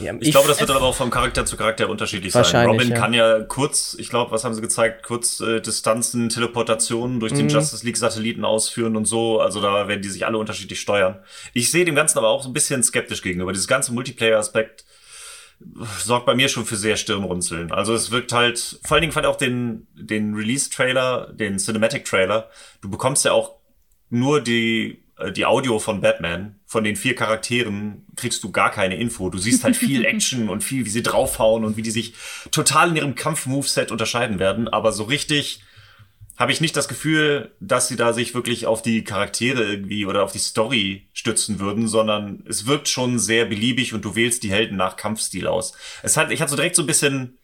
ja, 0.01 0.15
ich, 0.15 0.29
ich, 0.29 0.31
glaube, 0.31 0.47
das 0.47 0.61
wird 0.61 0.71
aber 0.71 0.83
auch 0.83 0.95
vom 0.95 1.11
Charakter 1.11 1.45
zu 1.45 1.57
Charakter 1.57 1.89
unterschiedlich 1.89 2.33
sein. 2.33 2.69
Robin 2.69 2.91
ja. 2.91 2.97
kann 2.97 3.13
ja 3.13 3.41
kurz, 3.41 3.97
ich 3.99 4.09
glaube, 4.09 4.31
was 4.31 4.45
haben 4.45 4.55
sie 4.55 4.61
gezeigt, 4.61 5.03
kurz 5.03 5.41
äh, 5.41 5.61
Distanzen, 5.61 6.29
Teleportationen 6.29 7.19
durch 7.19 7.33
mhm. 7.33 7.39
den 7.39 7.49
Justice 7.49 7.85
League 7.85 7.97
Satelliten 7.97 8.45
ausführen 8.45 8.97
und 8.97 9.07
so. 9.07 9.41
Also 9.41 9.61
da 9.61 9.89
werden 9.89 10.03
die 10.03 10.09
sich 10.09 10.27
alle 10.27 10.39
unterschiedlich 10.39 10.81
steuern. 10.81 11.19
Ich 11.55 11.73
sehe 11.73 11.85
dem 11.85 11.97
Ganzen 11.97 12.19
aber 12.19 12.29
auch 12.29 12.43
so 12.43 12.49
ein 12.49 12.53
bisschen 12.53 12.85
skeptisch 12.85 13.23
gegenüber. 13.23 13.53
Dieses 13.53 13.67
ganze 13.67 13.93
Multiplayer-Aspekt 13.93 14.85
sorgt 15.99 16.27
bei 16.27 16.35
mir 16.35 16.49
schon 16.49 16.65
für 16.65 16.77
sehr 16.77 16.97
Stirnrunzeln. 16.97 17.71
Also 17.73 17.95
es 17.95 18.11
wirkt 18.11 18.33
halt, 18.33 18.81
vor 18.83 18.95
allen 18.95 19.03
Dingen 19.03 19.13
fand 19.13 19.27
ich 19.27 19.31
auch 19.31 19.37
den, 19.37 19.87
den 19.95 20.35
Release-Trailer, 20.35 21.33
den 21.33 21.59
Cinematic-Trailer. 21.59 22.49
Du 22.81 22.91
bekommst 22.91 23.25
ja 23.25 23.33
auch 23.33 23.57
nur 24.09 24.41
die 24.41 25.03
äh, 25.21 25.33
die 25.33 25.47
Audio 25.47 25.79
von 25.79 26.01
Batman, 26.01 26.57
von 26.67 26.85
den 26.85 26.97
vier 26.97 27.15
Charakteren, 27.15 28.07
kriegst 28.17 28.43
du 28.43 28.51
gar 28.51 28.71
keine 28.71 28.97
Info. 28.97 29.31
Du 29.31 29.39
siehst 29.39 29.65
halt 29.65 29.77
viel 29.77 30.05
Action 30.07 30.49
und 30.49 30.65
viel, 30.65 30.85
wie 30.85 30.91
sie 30.91 31.03
draufhauen 31.03 31.65
und 31.65 31.77
wie 31.77 31.83
die 31.83 31.91
sich 31.91 32.15
total 32.51 32.91
in 32.91 32.97
ihrem 32.97 33.15
Kampf-Moveset 33.15 33.93
unterscheiden 33.93 34.39
werden. 34.39 34.69
Aber 34.69 34.93
so 34.93 35.05
richtig 35.05 35.63
habe 36.41 36.53
ich 36.53 36.63
nicht 36.63 36.75
das 36.75 36.89
Gefühl, 36.89 37.55
dass 37.61 37.89
sie 37.89 37.97
da 37.97 38.15
sich 38.15 38.35
wirklich 38.35 38.65
auf 38.65 38.81
die 38.81 39.05
Charaktere 39.05 39.63
irgendwie 39.63 40.07
oder 40.07 40.25
auf 40.25 40.33
die 40.33 40.39
Story 40.39 41.07
stützen 41.13 41.61
würden, 41.61 41.87
sondern 41.87 42.43
es 42.49 42.67
wirkt 42.67 42.89
schon 42.89 43.19
sehr 43.19 43.45
beliebig 43.45 43.93
und 43.93 44.07
du 44.07 44.17
wählst 44.17 44.43
die 44.43 44.51
Helden 44.51 44.79
nach 44.79 44.97
Kampfstil 44.97 45.47
aus. 45.47 45.75
Es 46.03 46.17
hat, 46.17 46.31
ich 46.31 46.41
hatte 46.41 46.53
so 46.53 46.57
direkt 46.57 46.77
so 46.77 46.83
ein 46.83 46.87
bisschen, 46.87 47.39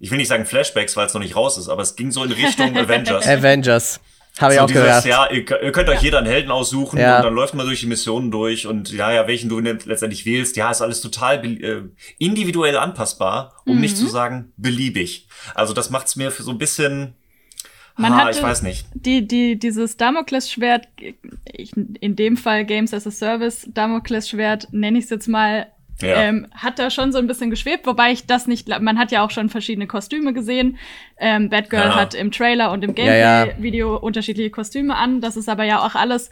ich 0.00 0.10
will 0.10 0.18
nicht 0.18 0.26
sagen 0.26 0.46
Flashbacks, 0.46 0.96
weil 0.96 1.06
es 1.06 1.14
noch 1.14 1.20
nicht 1.20 1.36
raus 1.36 1.58
ist, 1.58 1.68
aber 1.68 1.82
es 1.82 1.94
ging 1.94 2.10
so 2.10 2.24
in 2.24 2.32
Richtung 2.32 2.76
Avengers. 2.76 3.24
Avengers. 3.28 4.00
Habe 4.40 4.54
ich 4.54 4.58
so 4.58 4.64
auch 4.64 4.68
dieses, 4.68 4.82
gehört. 4.82 5.04
Ja, 5.04 5.30
ihr, 5.30 5.62
ihr 5.62 5.72
könnt 5.72 5.88
euch 5.88 6.02
jeder 6.02 6.18
einen 6.18 6.26
Helden 6.26 6.50
aussuchen 6.50 6.98
ja. 6.98 7.18
und 7.18 7.24
dann 7.26 7.34
läuft 7.34 7.54
man 7.54 7.66
durch 7.66 7.78
die 7.78 7.86
Missionen 7.86 8.32
durch 8.32 8.66
und 8.66 8.90
ja, 8.92 9.12
ja, 9.12 9.28
welchen 9.28 9.48
du 9.48 9.60
letztendlich 9.60 10.26
wählst, 10.26 10.56
ja, 10.56 10.72
ist 10.72 10.82
alles 10.82 11.00
total 11.00 11.44
äh, 11.44 11.82
individuell 12.18 12.76
anpassbar, 12.76 13.62
um 13.64 13.76
mhm. 13.76 13.82
nicht 13.82 13.96
zu 13.96 14.08
sagen 14.08 14.52
beliebig. 14.56 15.28
Also 15.54 15.72
das 15.72 15.90
macht's 15.90 16.16
mir 16.16 16.32
für 16.32 16.42
so 16.42 16.50
ein 16.50 16.58
bisschen 16.58 17.14
man 18.00 18.12
ah, 18.12 18.30
ich 18.30 18.42
weiß 18.42 18.62
nicht. 18.62 18.86
Die, 18.94 19.26
die, 19.26 19.58
dieses 19.58 19.96
Damoklesschwert, 19.96 20.88
in 22.00 22.16
dem 22.16 22.36
Fall 22.36 22.64
Games 22.64 22.94
as 22.94 23.06
a 23.06 23.10
Service, 23.10 23.68
Damoklesschwert, 23.72 24.68
nenne 24.72 24.98
ich 24.98 25.04
es 25.04 25.10
jetzt 25.10 25.28
mal, 25.28 25.66
ja. 26.02 26.22
Ähm, 26.22 26.46
hat 26.54 26.78
da 26.78 26.90
schon 26.90 27.12
so 27.12 27.18
ein 27.18 27.26
bisschen 27.26 27.50
geschwebt, 27.50 27.86
wobei 27.86 28.12
ich 28.12 28.26
das 28.26 28.46
nicht, 28.46 28.68
man 28.80 28.98
hat 28.98 29.12
ja 29.12 29.22
auch 29.22 29.30
schon 29.30 29.50
verschiedene 29.50 29.86
Kostüme 29.86 30.32
gesehen. 30.32 30.78
Ähm, 31.18 31.50
Batgirl 31.50 31.88
ja. 31.88 31.94
hat 31.94 32.14
im 32.14 32.30
Trailer 32.30 32.72
und 32.72 32.82
im 32.82 32.94
Gameplay-Video 32.94 33.94
ja, 33.94 34.00
unterschiedliche 34.00 34.50
Kostüme 34.50 34.96
an. 34.96 35.20
Das 35.20 35.36
ist 35.36 35.48
aber 35.48 35.64
ja 35.64 35.84
auch 35.84 35.94
alles 35.94 36.30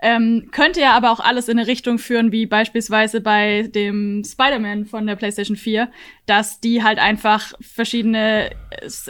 ähm, 0.00 0.50
könnte 0.52 0.80
ja 0.80 0.92
aber 0.92 1.10
auch 1.10 1.18
alles 1.18 1.48
in 1.48 1.58
eine 1.58 1.66
Richtung 1.66 1.98
führen, 1.98 2.30
wie 2.30 2.46
beispielsweise 2.46 3.20
bei 3.20 3.62
dem 3.62 4.22
Spider-Man 4.24 4.86
von 4.86 5.06
der 5.06 5.16
PlayStation 5.16 5.56
4, 5.56 5.90
dass 6.26 6.60
die 6.60 6.84
halt 6.84 7.00
einfach 7.00 7.52
verschiedene 7.60 8.50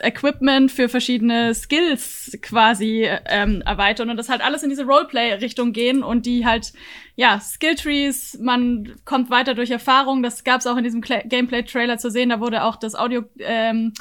Equipment 0.02 0.72
für 0.72 0.88
verschiedene 0.88 1.54
Skills 1.54 2.38
quasi 2.40 3.06
ähm, 3.26 3.62
erweitern 3.66 4.08
und 4.08 4.16
das 4.16 4.30
halt 4.30 4.40
alles 4.40 4.62
in 4.62 4.70
diese 4.70 4.84
Roleplay-Richtung 4.84 5.72
gehen 5.72 6.02
und 6.02 6.24
die 6.24 6.46
halt, 6.46 6.72
ja, 7.16 7.38
Skilltrees, 7.38 8.38
man 8.40 8.94
kommt 9.04 9.28
weiter 9.28 9.54
durch 9.54 9.70
Erfahrung, 9.70 10.22
das 10.22 10.42
gab's 10.42 10.66
auch 10.66 10.78
in 10.78 10.84
diesem 10.84 11.02
Gameplay-Trailer 11.02 11.98
zu 11.98 12.10
sehen, 12.10 12.30
da 12.30 12.40
wurde 12.40 12.64
auch 12.64 12.76
das 12.76 12.94
Audio, 12.94 13.24
ähm, 13.40 13.92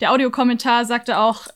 der 0.00 0.12
Audiokommentar 0.12 0.86
sagte 0.86 1.18
auch, 1.18 1.48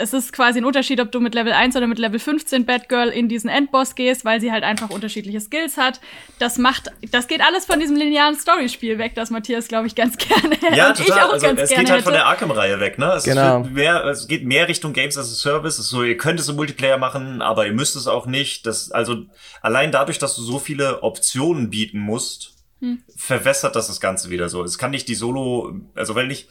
es 0.00 0.12
ist 0.12 0.32
quasi 0.32 0.58
ein 0.58 0.64
Unterschied, 0.64 1.00
ob 1.00 1.12
du 1.12 1.20
mit 1.20 1.34
Level 1.34 1.52
1 1.52 1.76
oder 1.76 1.86
mit 1.86 1.98
Level 1.98 2.18
15 2.18 2.64
Batgirl 2.64 3.08
in 3.08 3.28
diesen 3.28 3.50
Endboss 3.50 3.94
gehst, 3.94 4.24
weil 4.24 4.40
sie 4.40 4.50
halt 4.50 4.64
einfach 4.64 4.90
unterschiedliche 4.90 5.40
Skills 5.40 5.76
hat. 5.76 6.00
Das 6.38 6.58
macht, 6.58 6.90
das 7.10 7.28
geht 7.28 7.40
alles 7.42 7.66
von 7.66 7.78
diesem 7.78 7.96
linearen 7.96 8.34
Storyspiel 8.34 8.98
weg, 8.98 9.14
das 9.14 9.30
Matthias, 9.30 9.68
glaube 9.68 9.86
ich, 9.86 9.94
ganz 9.94 10.16
gerne 10.18 10.56
Ja, 10.74 10.92
total. 10.92 11.30
also, 11.30 11.46
es 11.46 11.68
geht 11.68 11.78
halt 11.78 11.90
hätte. 11.90 12.02
von 12.02 12.12
der 12.12 12.26
Arkham-Reihe 12.26 12.80
weg, 12.80 12.98
ne? 12.98 13.12
Es, 13.12 13.24
genau. 13.24 13.60
mehr, 13.64 14.04
es 14.06 14.26
geht 14.26 14.44
mehr 14.44 14.68
Richtung 14.68 14.92
Games 14.92 15.16
as 15.18 15.30
a 15.30 15.34
Service. 15.34 15.74
Es 15.74 15.86
ist 15.86 15.90
so, 15.90 16.02
ihr 16.02 16.16
könnt 16.16 16.40
es 16.40 16.48
im 16.48 16.56
Multiplayer 16.56 16.98
machen, 16.98 17.42
aber 17.42 17.66
ihr 17.66 17.72
müsst 17.72 17.96
es 17.96 18.06
auch 18.06 18.26
nicht. 18.26 18.66
Das, 18.66 18.90
also, 18.90 19.24
allein 19.60 19.92
dadurch, 19.92 20.18
dass 20.18 20.36
du 20.36 20.42
so 20.42 20.58
viele 20.58 21.02
Optionen 21.02 21.70
bieten 21.70 21.98
musst, 21.98 22.54
hm. 22.80 23.02
verwässert 23.14 23.76
das 23.76 23.88
das 23.88 24.00
Ganze 24.00 24.30
wieder 24.30 24.48
so. 24.48 24.64
Es 24.64 24.78
kann 24.78 24.90
nicht 24.90 25.08
die 25.08 25.14
Solo, 25.14 25.74
also, 25.94 26.14
wenn 26.14 26.28
nicht, 26.28 26.48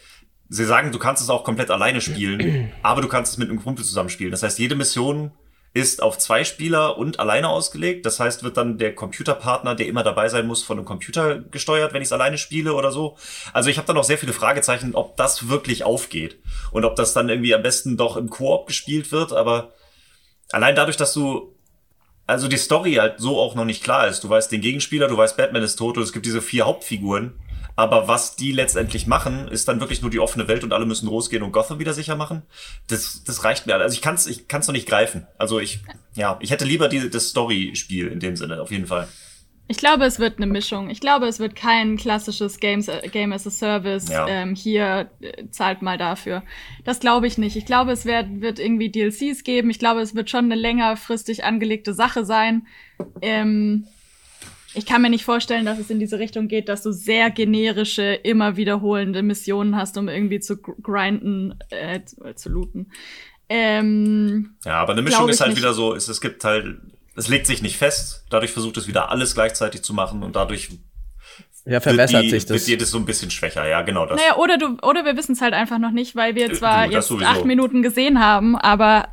sie 0.49 0.65
sagen, 0.65 0.91
du 0.91 0.99
kannst 0.99 1.23
es 1.23 1.29
auch 1.29 1.43
komplett 1.43 1.71
alleine 1.71 2.01
spielen, 2.01 2.71
aber 2.83 3.01
du 3.01 3.07
kannst 3.07 3.33
es 3.33 3.37
mit 3.37 3.49
einem 3.49 3.63
Kumpel 3.63 3.85
zusammenspielen. 3.85 4.31
Das 4.31 4.43
heißt, 4.43 4.59
jede 4.59 4.75
Mission 4.75 5.31
ist 5.71 6.01
auf 6.01 6.17
zwei 6.17 6.43
Spieler 6.43 6.97
und 6.97 7.19
alleine 7.19 7.47
ausgelegt. 7.47 8.05
Das 8.05 8.19
heißt, 8.19 8.43
wird 8.43 8.57
dann 8.57 8.79
der 8.79 8.95
Computerpartner, 8.95 9.75
der 9.75 9.85
immer 9.85 10.03
dabei 10.03 10.27
sein 10.27 10.47
muss, 10.47 10.63
von 10.63 10.77
einem 10.77 10.85
Computer 10.85 11.39
gesteuert, 11.39 11.93
wenn 11.93 12.01
ich 12.01 12.07
es 12.07 12.11
alleine 12.11 12.39
spiele 12.39 12.73
oder 12.73 12.91
so. 12.91 13.17
Also 13.53 13.69
ich 13.69 13.77
habe 13.77 13.85
da 13.85 13.93
noch 13.93 14.03
sehr 14.03 14.17
viele 14.17 14.33
Fragezeichen, 14.33 14.95
ob 14.95 15.15
das 15.15 15.47
wirklich 15.47 15.83
aufgeht 15.83 16.39
und 16.71 16.85
ob 16.85 16.95
das 16.95 17.13
dann 17.13 17.29
irgendwie 17.29 17.53
am 17.53 17.61
besten 17.61 17.97
doch 17.97 18.17
im 18.17 18.31
Koop 18.31 18.65
gespielt 18.65 19.11
wird. 19.11 19.31
Aber 19.31 19.73
allein 20.51 20.75
dadurch, 20.75 20.97
dass 20.97 21.13
du 21.13 21.55
also 22.25 22.47
die 22.47 22.57
Story 22.57 22.93
halt 22.93 23.19
so 23.19 23.39
auch 23.39 23.55
noch 23.55 23.65
nicht 23.65 23.83
klar 23.83 24.07
ist. 24.07 24.23
Du 24.23 24.29
weißt 24.29 24.51
den 24.51 24.61
Gegenspieler, 24.61 25.07
du 25.07 25.17
weißt 25.17 25.37
Batman 25.37 25.63
ist 25.63 25.77
tot 25.77 25.97
und 25.97 26.03
es 26.03 26.13
gibt 26.13 26.25
diese 26.25 26.41
vier 26.41 26.65
Hauptfiguren 26.65 27.39
aber 27.79 28.09
was 28.09 28.35
die 28.35 28.51
letztendlich 28.51 29.07
machen, 29.07 29.47
ist 29.47 29.69
dann 29.69 29.79
wirklich 29.79 30.01
nur 30.01 30.11
die 30.11 30.19
offene 30.19 30.49
Welt 30.49 30.65
und 30.65 30.73
alle 30.73 30.85
müssen 30.85 31.07
losgehen 31.07 31.43
und 31.43 31.53
Gotham 31.53 31.79
wieder 31.79 31.93
sicher 31.93 32.17
machen. 32.17 32.41
Das, 32.87 33.23
das 33.23 33.45
reicht 33.45 33.67
mir. 33.67 33.75
Also 33.75 33.93
ich 33.93 34.01
kann 34.01 34.15
es 34.15 34.27
ich 34.27 34.49
kann's 34.49 34.67
noch 34.67 34.73
nicht 34.73 34.87
greifen. 34.87 35.25
Also 35.37 35.59
ich, 35.59 35.79
ja, 36.13 36.37
ich 36.41 36.51
hätte 36.51 36.65
lieber 36.65 36.89
die, 36.89 37.09
das 37.09 37.29
Story-Spiel 37.29 38.07
in 38.07 38.19
dem 38.19 38.35
Sinne, 38.35 38.61
auf 38.61 38.69
jeden 38.69 38.85
Fall. 38.85 39.07
Ich 39.69 39.77
glaube, 39.77 40.03
es 40.03 40.19
wird 40.19 40.37
eine 40.37 40.47
Mischung. 40.47 40.89
Ich 40.89 40.99
glaube, 40.99 41.27
es 41.27 41.39
wird 41.39 41.55
kein 41.55 41.95
klassisches 41.95 42.59
Games, 42.59 42.89
äh, 42.89 43.07
Game 43.07 43.31
as 43.31 43.47
a 43.47 43.51
Service. 43.51 44.09
Ja. 44.09 44.27
Ähm, 44.27 44.55
hier 44.55 45.09
äh, 45.21 45.45
zahlt 45.51 45.81
mal 45.81 45.97
dafür. 45.97 46.43
Das 46.83 46.99
glaube 46.99 47.27
ich 47.27 47.37
nicht. 47.37 47.55
Ich 47.55 47.65
glaube, 47.65 47.91
es 47.91 48.03
wird, 48.03 48.41
wird 48.41 48.59
irgendwie 48.59 48.89
DLCs 48.89 49.43
geben. 49.43 49.69
Ich 49.69 49.79
glaube, 49.79 50.01
es 50.01 50.15
wird 50.15 50.29
schon 50.29 50.45
eine 50.45 50.55
längerfristig 50.55 51.45
angelegte 51.45 51.93
Sache 51.93 52.25
sein. 52.25 52.67
Ähm, 53.21 53.87
ich 54.73 54.85
kann 54.85 55.01
mir 55.01 55.09
nicht 55.09 55.25
vorstellen, 55.25 55.65
dass 55.65 55.79
es 55.79 55.89
in 55.89 55.99
diese 55.99 56.19
Richtung 56.19 56.47
geht, 56.47 56.69
dass 56.69 56.83
du 56.83 56.91
sehr 56.91 57.31
generische, 57.31 58.13
immer 58.13 58.55
wiederholende 58.55 59.23
Missionen 59.23 59.75
hast, 59.75 59.97
um 59.97 60.07
irgendwie 60.07 60.39
zu 60.39 60.57
grinden, 60.57 61.57
äh, 61.69 62.01
zu 62.35 62.49
looten. 62.49 62.91
Ähm, 63.49 64.57
ja, 64.63 64.73
aber 64.73 64.93
eine 64.93 65.01
Mischung 65.01 65.27
ist 65.27 65.41
halt 65.41 65.51
nicht. 65.51 65.59
wieder 65.59 65.73
so, 65.73 65.95
es, 65.95 66.07
es 66.07 66.21
gibt 66.21 66.43
halt, 66.43 66.77
es 67.15 67.27
legt 67.27 67.47
sich 67.47 67.63
nicht 67.63 67.77
fest, 67.77 68.25
dadurch 68.29 68.51
versucht 68.51 68.77
es 68.77 68.87
wieder 68.87 69.09
alles 69.09 69.33
gleichzeitig 69.33 69.81
zu 69.81 69.93
machen 69.93 70.21
und 70.21 70.35
dadurch 70.35 70.69
ja, 71.65 71.79
verbessert 71.79 72.23
die, 72.23 72.29
sich 72.29 72.45
das. 72.45 72.61
Wird 72.61 72.67
jedes 72.67 72.91
so 72.91 72.99
ein 72.99 73.05
bisschen 73.05 73.31
schwächer, 73.31 73.67
ja, 73.67 73.81
genau 73.81 74.05
das. 74.05 74.19
Naja, 74.19 74.37
oder 74.37 74.57
du, 74.57 74.77
oder 74.83 75.03
wir 75.03 75.17
wissen 75.17 75.33
es 75.33 75.41
halt 75.41 75.53
einfach 75.53 75.79
noch 75.79 75.91
nicht, 75.91 76.15
weil 76.15 76.35
wir 76.35 76.53
zwar 76.53 76.87
du, 76.87 76.93
jetzt 76.93 77.11
acht 77.11 77.45
Minuten 77.45 77.81
gesehen 77.81 78.19
haben, 78.19 78.55
aber 78.55 79.09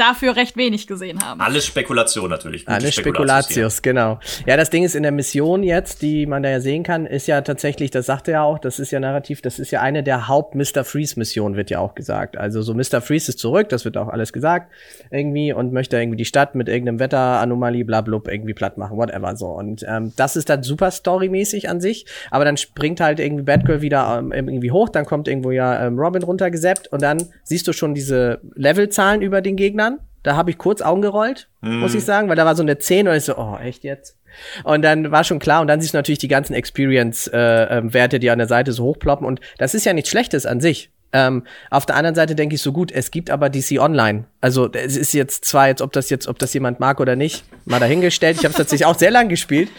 dafür 0.00 0.36
recht 0.36 0.56
wenig 0.56 0.86
gesehen 0.86 1.22
haben. 1.22 1.40
Alles 1.40 1.66
Spekulation 1.66 2.30
natürlich. 2.30 2.64
Gute 2.64 2.76
Alles 2.76 2.94
Spekulatius, 2.94 3.82
genau. 3.82 4.18
Ja, 4.46 4.56
das 4.56 4.70
Ding 4.70 4.82
ist 4.84 4.94
in 4.94 5.02
der 5.02 5.12
Mission 5.12 5.62
jetzt, 5.62 6.02
die 6.02 6.26
man 6.26 6.42
da 6.42 6.48
ja 6.48 6.60
sehen 6.60 6.82
kann, 6.82 7.06
ist 7.06 7.26
ja 7.26 7.42
tatsächlich, 7.42 7.90
das 7.90 8.06
sagt 8.06 8.28
er 8.28 8.32
ja 8.32 8.42
auch, 8.42 8.58
das 8.58 8.78
ist 8.78 8.90
ja 8.90 9.00
narrativ, 9.00 9.42
das 9.42 9.58
ist 9.58 9.70
ja 9.70 9.80
eine 9.80 10.02
der 10.02 10.28
Haupt-Mr. 10.28 10.84
Freeze-Missionen, 10.84 11.56
wird 11.56 11.70
ja 11.70 11.78
auch 11.80 11.94
gesagt. 11.94 12.38
Also 12.38 12.62
so 12.62 12.74
Mr. 12.74 13.00
Freeze 13.00 13.30
ist 13.30 13.38
zurück, 13.38 13.68
das 13.68 13.84
wird 13.84 13.96
auch 13.96 14.08
alles 14.08 14.32
gesagt, 14.32 14.72
irgendwie, 15.10 15.52
und 15.52 15.72
möchte 15.72 15.98
irgendwie 15.98 16.16
die 16.16 16.24
Stadt 16.24 16.54
mit 16.54 16.68
irgendeinem 16.68 16.98
Wetteranomalie, 16.98 17.84
blablub, 17.84 18.28
irgendwie 18.28 18.54
platt 18.54 18.78
machen, 18.78 18.96
whatever, 18.96 19.36
so. 19.36 19.48
Und 19.48 19.84
ähm, 19.86 20.12
das 20.16 20.36
ist 20.36 20.48
dann 20.48 20.62
super 20.62 20.90
storymäßig 20.90 21.68
an 21.68 21.80
sich, 21.80 22.06
aber 22.30 22.44
dann 22.44 22.56
springt 22.56 23.00
halt 23.00 23.20
irgendwie 23.20 23.44
Batgirl 23.44 23.82
wieder 23.82 24.18
ähm, 24.18 24.32
irgendwie 24.32 24.70
hoch, 24.70 24.88
dann 24.88 25.04
kommt 25.04 25.28
irgendwo 25.28 25.50
ja 25.50 25.86
ähm, 25.86 25.98
Robin 25.98 26.22
runtergeseppt 26.22 26.88
und 26.88 27.02
dann 27.02 27.28
siehst 27.42 27.68
du 27.68 27.72
schon 27.72 27.94
diese 27.94 28.40
Levelzahlen 28.54 29.22
über 29.22 29.42
den 29.42 29.56
Gegnern 29.56 29.89
da 30.22 30.36
habe 30.36 30.50
ich 30.50 30.58
kurz 30.58 30.82
Augen 30.82 31.02
gerollt, 31.02 31.48
mm. 31.60 31.78
muss 31.78 31.94
ich 31.94 32.04
sagen, 32.04 32.28
weil 32.28 32.36
da 32.36 32.44
war 32.44 32.54
so 32.54 32.62
eine 32.62 32.78
10 32.78 33.08
und 33.08 33.14
ich 33.14 33.24
so, 33.24 33.36
oh, 33.36 33.56
echt 33.56 33.84
jetzt? 33.84 34.16
Und 34.64 34.82
dann 34.82 35.10
war 35.10 35.24
schon 35.24 35.38
klar, 35.38 35.60
und 35.60 35.66
dann 35.66 35.80
siehst 35.80 35.94
du 35.94 35.98
natürlich 35.98 36.18
die 36.18 36.28
ganzen 36.28 36.54
Experience-Werte, 36.54 38.16
äh, 38.16 38.16
ähm, 38.16 38.20
die 38.20 38.30
an 38.30 38.38
der 38.38 38.48
Seite 38.48 38.72
so 38.72 38.84
hochploppen. 38.84 39.26
Und 39.26 39.40
das 39.58 39.74
ist 39.74 39.84
ja 39.84 39.92
nichts 39.92 40.10
Schlechtes 40.10 40.46
an 40.46 40.60
sich. 40.60 40.90
Ähm, 41.12 41.44
auf 41.70 41.86
der 41.86 41.96
anderen 41.96 42.14
Seite 42.14 42.36
denke 42.36 42.54
ich 42.54 42.62
so 42.62 42.72
gut, 42.72 42.92
es 42.92 43.10
gibt 43.10 43.30
aber 43.30 43.50
DC 43.50 43.80
Online. 43.80 44.26
Also 44.40 44.70
es 44.72 44.96
ist 44.96 45.12
jetzt 45.12 45.44
zwar 45.44 45.66
jetzt, 45.66 45.82
ob 45.82 45.92
das 45.92 46.08
jetzt, 46.08 46.28
ob 46.28 46.38
das 46.38 46.54
jemand 46.54 46.78
mag 46.78 47.00
oder 47.00 47.16
nicht, 47.16 47.44
mal 47.64 47.80
dahingestellt. 47.80 48.36
Ich 48.36 48.44
habe 48.44 48.52
es 48.52 48.56
tatsächlich 48.56 48.86
auch 48.86 48.96
sehr 48.96 49.10
lang 49.10 49.28
gespielt, 49.28 49.70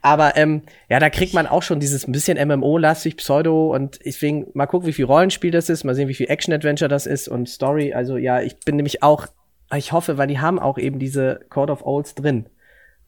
aber 0.00 0.36
ähm, 0.36 0.62
ja, 0.88 0.98
da 0.98 1.10
kriegt 1.10 1.34
man 1.34 1.46
auch 1.46 1.62
schon 1.62 1.78
dieses 1.78 2.08
ein 2.08 2.12
bisschen 2.12 2.38
MMO-lastig, 2.38 3.18
Pseudo 3.18 3.74
und 3.74 4.00
deswegen 4.04 4.46
mal 4.54 4.66
gucken, 4.66 4.88
wie 4.88 4.94
viel 4.94 5.04
Rollenspiel 5.04 5.50
das 5.50 5.68
ist, 5.68 5.84
mal 5.84 5.94
sehen, 5.94 6.08
wie 6.08 6.14
viel 6.14 6.30
Action-Adventure 6.30 6.88
das 6.88 7.04
ist 7.04 7.28
und 7.28 7.50
Story. 7.50 7.92
Also 7.92 8.16
ja, 8.16 8.40
ich 8.40 8.58
bin 8.60 8.76
nämlich 8.76 9.02
auch 9.02 9.26
ich 9.74 9.92
hoffe, 9.92 10.18
weil 10.18 10.28
die 10.28 10.38
haben 10.38 10.58
auch 10.58 10.78
eben 10.78 10.98
diese 10.98 11.40
Court 11.50 11.70
of 11.70 11.84
Owls 11.84 12.14
drin. 12.14 12.46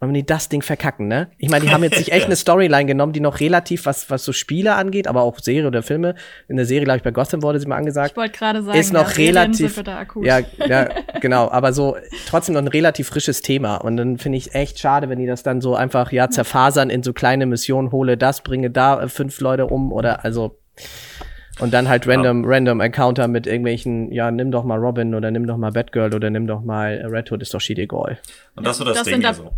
Und 0.02 0.08
wenn 0.08 0.14
die 0.14 0.24
das 0.24 0.48
Ding 0.48 0.62
verkacken, 0.62 1.08
ne? 1.08 1.30
Ich 1.36 1.50
meine, 1.50 1.66
die 1.66 1.70
haben 1.70 1.84
jetzt 1.84 1.98
sich 1.98 2.10
echt 2.12 2.24
eine 2.24 2.34
Storyline 2.34 2.86
genommen, 2.86 3.12
die 3.12 3.20
noch 3.20 3.38
relativ, 3.38 3.84
was, 3.84 4.08
was 4.08 4.24
so 4.24 4.32
Spiele 4.32 4.74
angeht, 4.74 5.06
aber 5.06 5.20
auch 5.20 5.38
Serie 5.38 5.66
oder 5.66 5.82
Filme. 5.82 6.14
In 6.48 6.56
der 6.56 6.64
Serie, 6.64 6.84
glaube 6.84 6.96
ich, 6.96 7.02
bei 7.02 7.10
Gotham 7.10 7.42
wurde 7.42 7.60
sie 7.60 7.66
mal 7.66 7.76
angesagt. 7.76 8.12
Ich 8.12 8.16
wollte 8.16 8.38
gerade 8.38 8.62
sagen, 8.62 8.78
ist 8.78 8.94
noch 8.94 9.10
ja, 9.10 9.16
relativ. 9.16 9.76
Ja, 10.22 10.38
ja, 10.38 10.46
ja, 10.66 10.88
genau. 11.20 11.50
Aber 11.50 11.74
so 11.74 11.96
trotzdem 12.26 12.54
noch 12.54 12.62
ein 12.62 12.68
relativ 12.68 13.08
frisches 13.08 13.42
Thema. 13.42 13.76
Und 13.76 13.98
dann 13.98 14.16
finde 14.16 14.38
ich 14.38 14.54
echt 14.54 14.78
schade, 14.78 15.10
wenn 15.10 15.18
die 15.18 15.26
das 15.26 15.42
dann 15.42 15.60
so 15.60 15.74
einfach, 15.74 16.12
ja, 16.12 16.30
zerfasern 16.30 16.88
in 16.88 17.02
so 17.02 17.12
kleine 17.12 17.44
Missionen, 17.44 17.92
hole 17.92 18.16
das, 18.16 18.40
bringe 18.40 18.70
da 18.70 19.06
fünf 19.08 19.38
Leute 19.40 19.66
um 19.66 19.92
oder 19.92 20.24
also. 20.24 20.56
Und 21.60 21.72
dann 21.72 21.88
halt 21.88 22.06
random, 22.06 22.44
ja. 22.44 22.50
random 22.50 22.80
Encounter 22.80 23.28
mit 23.28 23.46
irgendwelchen, 23.46 24.10
ja, 24.12 24.30
nimm 24.30 24.50
doch 24.50 24.64
mal 24.64 24.78
Robin 24.78 25.14
oder 25.14 25.30
nimm 25.30 25.46
doch 25.46 25.56
mal 25.56 25.72
Batgirl 25.72 26.14
oder 26.14 26.30
nimm 26.30 26.46
doch 26.46 26.62
mal 26.62 27.04
Red 27.06 27.30
Hood, 27.30 27.42
ist 27.42 27.52
doch 27.54 27.60
shit 27.60 27.78
egal. 27.78 28.18
Und 28.56 28.66
das 28.66 28.78
ja, 28.78 28.86
wird 28.86 28.96
das, 28.96 29.04
das 29.04 29.12
Ding 29.12 29.22
da, 29.22 29.34
so. 29.34 29.52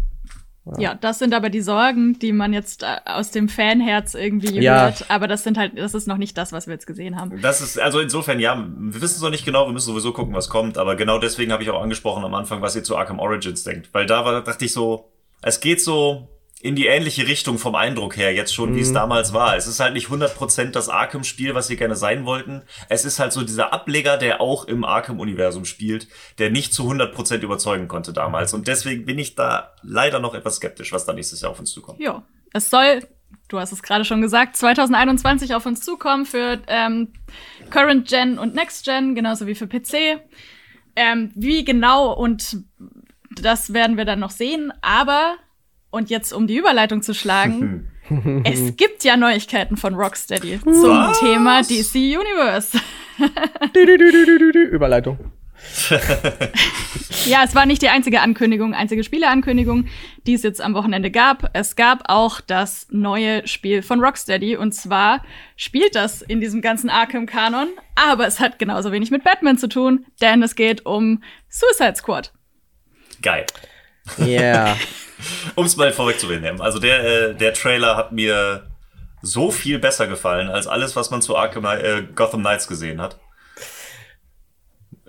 Ja. 0.78 0.94
das 0.94 1.18
sind 1.18 1.34
aber 1.34 1.50
die 1.50 1.60
Sorgen, 1.60 2.18
die 2.20 2.32
man 2.32 2.52
jetzt 2.52 2.84
äh, 2.84 2.98
aus 3.04 3.32
dem 3.32 3.48
Fanherz 3.48 4.14
irgendwie 4.14 4.60
ja. 4.60 4.84
hört. 4.84 5.06
Aber 5.08 5.26
das 5.26 5.42
sind 5.42 5.58
halt, 5.58 5.76
das 5.76 5.94
ist 5.94 6.06
noch 6.06 6.18
nicht 6.18 6.38
das, 6.38 6.52
was 6.52 6.66
wir 6.66 6.74
jetzt 6.74 6.86
gesehen 6.86 7.20
haben. 7.20 7.40
Das 7.40 7.60
ist, 7.60 7.80
also 7.80 7.98
insofern, 7.98 8.38
ja, 8.38 8.56
wir 8.56 9.02
wissen 9.02 9.16
es 9.16 9.22
noch 9.22 9.30
nicht 9.30 9.44
genau, 9.44 9.66
wir 9.66 9.72
müssen 9.72 9.86
sowieso 9.86 10.12
gucken, 10.12 10.34
was 10.34 10.48
kommt. 10.48 10.78
Aber 10.78 10.94
genau 10.94 11.18
deswegen 11.18 11.52
habe 11.52 11.64
ich 11.64 11.70
auch 11.70 11.82
angesprochen 11.82 12.24
am 12.24 12.34
Anfang, 12.34 12.62
was 12.62 12.76
ihr 12.76 12.84
zu 12.84 12.96
Arkham 12.96 13.18
Origins 13.18 13.64
denkt. 13.64 13.88
Weil 13.92 14.06
da 14.06 14.24
war, 14.24 14.40
dachte 14.42 14.64
ich 14.64 14.72
so, 14.72 15.08
es 15.42 15.58
geht 15.58 15.80
so 15.80 16.28
in 16.62 16.76
die 16.76 16.86
ähnliche 16.86 17.26
Richtung 17.26 17.58
vom 17.58 17.74
Eindruck 17.74 18.16
her, 18.16 18.32
jetzt 18.32 18.54
schon, 18.54 18.70
mhm. 18.70 18.76
wie 18.76 18.80
es 18.80 18.90
mhm. 18.90 18.94
damals 18.94 19.32
war. 19.32 19.56
Es 19.56 19.66
ist 19.66 19.80
halt 19.80 19.94
nicht 19.94 20.06
100% 20.06 20.70
das 20.70 20.88
Arkham-Spiel, 20.88 21.56
was 21.56 21.66
sie 21.66 21.76
gerne 21.76 21.96
sein 21.96 22.24
wollten. 22.24 22.62
Es 22.88 23.04
ist 23.04 23.18
halt 23.18 23.32
so 23.32 23.42
dieser 23.42 23.72
Ableger, 23.72 24.16
der 24.16 24.40
auch 24.40 24.64
im 24.66 24.84
Arkham-Universum 24.84 25.64
spielt, 25.64 26.06
der 26.38 26.50
nicht 26.50 26.72
zu 26.72 26.84
100% 26.88 27.40
überzeugen 27.40 27.88
konnte 27.88 28.12
damals. 28.12 28.54
Und 28.54 28.68
deswegen 28.68 29.04
bin 29.04 29.18
ich 29.18 29.34
da 29.34 29.74
leider 29.82 30.20
noch 30.20 30.34
etwas 30.34 30.56
skeptisch, 30.56 30.92
was 30.92 31.04
da 31.04 31.12
nächstes 31.12 31.40
Jahr 31.40 31.50
auf 31.50 31.58
uns 31.58 31.72
zukommt. 31.72 31.98
Ja, 31.98 32.22
es 32.52 32.70
soll, 32.70 33.08
du 33.48 33.58
hast 33.58 33.72
es 33.72 33.82
gerade 33.82 34.04
schon 34.04 34.22
gesagt, 34.22 34.56
2021 34.56 35.56
auf 35.56 35.66
uns 35.66 35.80
zukommen 35.80 36.26
für 36.26 36.62
ähm, 36.68 37.12
Current 37.70 38.08
Gen 38.08 38.38
und 38.38 38.54
Next 38.54 38.84
Gen, 38.84 39.16
genauso 39.16 39.48
wie 39.48 39.56
für 39.56 39.66
PC. 39.66 40.20
Ähm, 40.94 41.32
wie 41.34 41.64
genau 41.64 42.12
und 42.12 42.58
das 43.30 43.72
werden 43.72 43.96
wir 43.96 44.04
dann 44.04 44.20
noch 44.20 44.30
sehen, 44.30 44.72
aber 44.82 45.38
und 45.92 46.10
jetzt, 46.10 46.32
um 46.32 46.48
die 46.48 46.56
Überleitung 46.56 47.02
zu 47.02 47.14
schlagen, 47.14 47.86
es 48.44 48.76
gibt 48.76 49.04
ja 49.04 49.16
Neuigkeiten 49.16 49.76
von 49.76 49.94
Rocksteady 49.94 50.58
zum 50.60 50.72
Was? 50.74 51.20
Thema 51.20 51.62
DC 51.62 52.18
Universe. 52.18 52.80
Überleitung. 54.72 55.18
ja, 57.26 57.44
es 57.44 57.54
war 57.54 57.66
nicht 57.66 57.82
die 57.82 57.90
einzige 57.90 58.20
Ankündigung, 58.20 58.74
einzige 58.74 59.04
Spieleankündigung, 59.04 59.86
die 60.26 60.32
es 60.32 60.42
jetzt 60.42 60.60
am 60.60 60.74
Wochenende 60.74 61.10
gab. 61.10 61.50
Es 61.52 61.76
gab 61.76 62.04
auch 62.06 62.40
das 62.40 62.88
neue 62.90 63.46
Spiel 63.46 63.82
von 63.82 64.00
Rocksteady 64.00 64.56
und 64.56 64.72
zwar 64.72 65.22
spielt 65.56 65.94
das 65.94 66.22
in 66.22 66.40
diesem 66.40 66.62
ganzen 66.62 66.90
Arkham-Kanon, 66.90 67.68
aber 67.94 68.26
es 68.26 68.40
hat 68.40 68.58
genauso 68.58 68.90
wenig 68.92 69.10
mit 69.10 69.24
Batman 69.24 69.58
zu 69.58 69.68
tun, 69.68 70.06
denn 70.20 70.42
es 70.42 70.56
geht 70.56 70.84
um 70.86 71.22
Suicide 71.48 71.96
Squad. 71.96 72.32
Geil. 73.20 73.44
Ja. 74.18 74.26
Yeah. 74.26 74.76
um 75.54 75.66
es 75.66 75.76
mal 75.76 75.92
vorwegzunehmen. 75.92 76.60
Also 76.60 76.78
der, 76.78 77.04
äh, 77.04 77.34
der 77.34 77.54
Trailer 77.54 77.96
hat 77.96 78.12
mir 78.12 78.66
so 79.22 79.50
viel 79.50 79.78
besser 79.78 80.06
gefallen 80.06 80.48
als 80.48 80.66
alles, 80.66 80.96
was 80.96 81.10
man 81.10 81.22
zu 81.22 81.36
Arkham, 81.36 81.64
äh, 81.64 82.02
Gotham 82.14 82.40
Knights 82.40 82.66
gesehen 82.66 83.00
hat. 83.00 83.18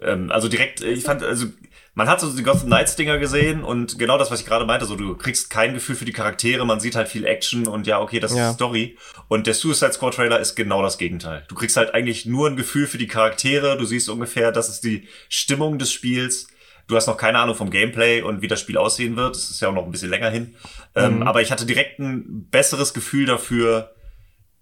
Ähm, 0.01 0.31
also 0.31 0.47
direkt, 0.47 0.81
ich 0.81 1.03
fand, 1.03 1.23
also 1.23 1.47
man 1.95 2.07
hat 2.07 2.21
so 2.21 2.35
die 2.35 2.43
Gotham 2.43 2.67
Knights 2.67 2.95
Dinger 2.95 3.17
gesehen 3.17 3.63
und 3.63 3.99
genau 3.99 4.17
das, 4.17 4.31
was 4.31 4.39
ich 4.39 4.45
gerade 4.45 4.65
meinte, 4.65 4.85
so 4.85 4.95
du 4.95 5.15
kriegst 5.15 5.49
kein 5.49 5.73
Gefühl 5.73 5.95
für 5.95 6.05
die 6.05 6.11
Charaktere, 6.11 6.65
man 6.65 6.79
sieht 6.79 6.95
halt 6.95 7.07
viel 7.07 7.25
Action 7.25 7.67
und 7.67 7.87
ja, 7.87 7.99
okay, 7.99 8.19
das 8.19 8.35
ja. 8.35 8.49
ist 8.49 8.55
Story. 8.55 8.97
Und 9.27 9.47
der 9.47 9.53
Suicide 9.53 9.93
Squad 9.93 10.15
Trailer 10.15 10.39
ist 10.39 10.55
genau 10.55 10.81
das 10.81 10.97
Gegenteil. 10.97 11.45
Du 11.47 11.55
kriegst 11.55 11.77
halt 11.77 11.93
eigentlich 11.93 12.25
nur 12.25 12.49
ein 12.49 12.55
Gefühl 12.55 12.87
für 12.87 12.97
die 12.97 13.07
Charaktere, 13.07 13.77
du 13.77 13.85
siehst 13.85 14.09
ungefähr, 14.09 14.51
das 14.51 14.69
ist 14.69 14.83
die 14.83 15.07
Stimmung 15.29 15.79
des 15.79 15.91
Spiels 15.91 16.47
Du 16.93 16.97
hast 16.97 17.07
noch 17.07 17.17
keine 17.17 17.39
Ahnung 17.39 17.55
vom 17.55 17.71
Gameplay 17.71 18.21
und 18.21 18.43
wie 18.43 18.47
das 18.47 18.59
Spiel 18.59 18.77
aussehen 18.77 19.15
wird. 19.15 19.35
Das 19.35 19.49
ist 19.49 19.59
ja 19.59 19.69
auch 19.69 19.73
noch 19.73 19.85
ein 19.85 19.89
bisschen 19.89 20.11
länger 20.11 20.29
hin. 20.29 20.53
Ähm, 20.93 21.15
mhm. 21.15 21.21
Ähm, 21.21 21.27
aber 21.27 21.41
ich 21.41 21.51
hatte 21.51 21.65
direkt 21.65 21.97
ein 21.97 22.47
besseres 22.51 22.93
Gefühl 22.93 23.25
dafür, 23.25 23.95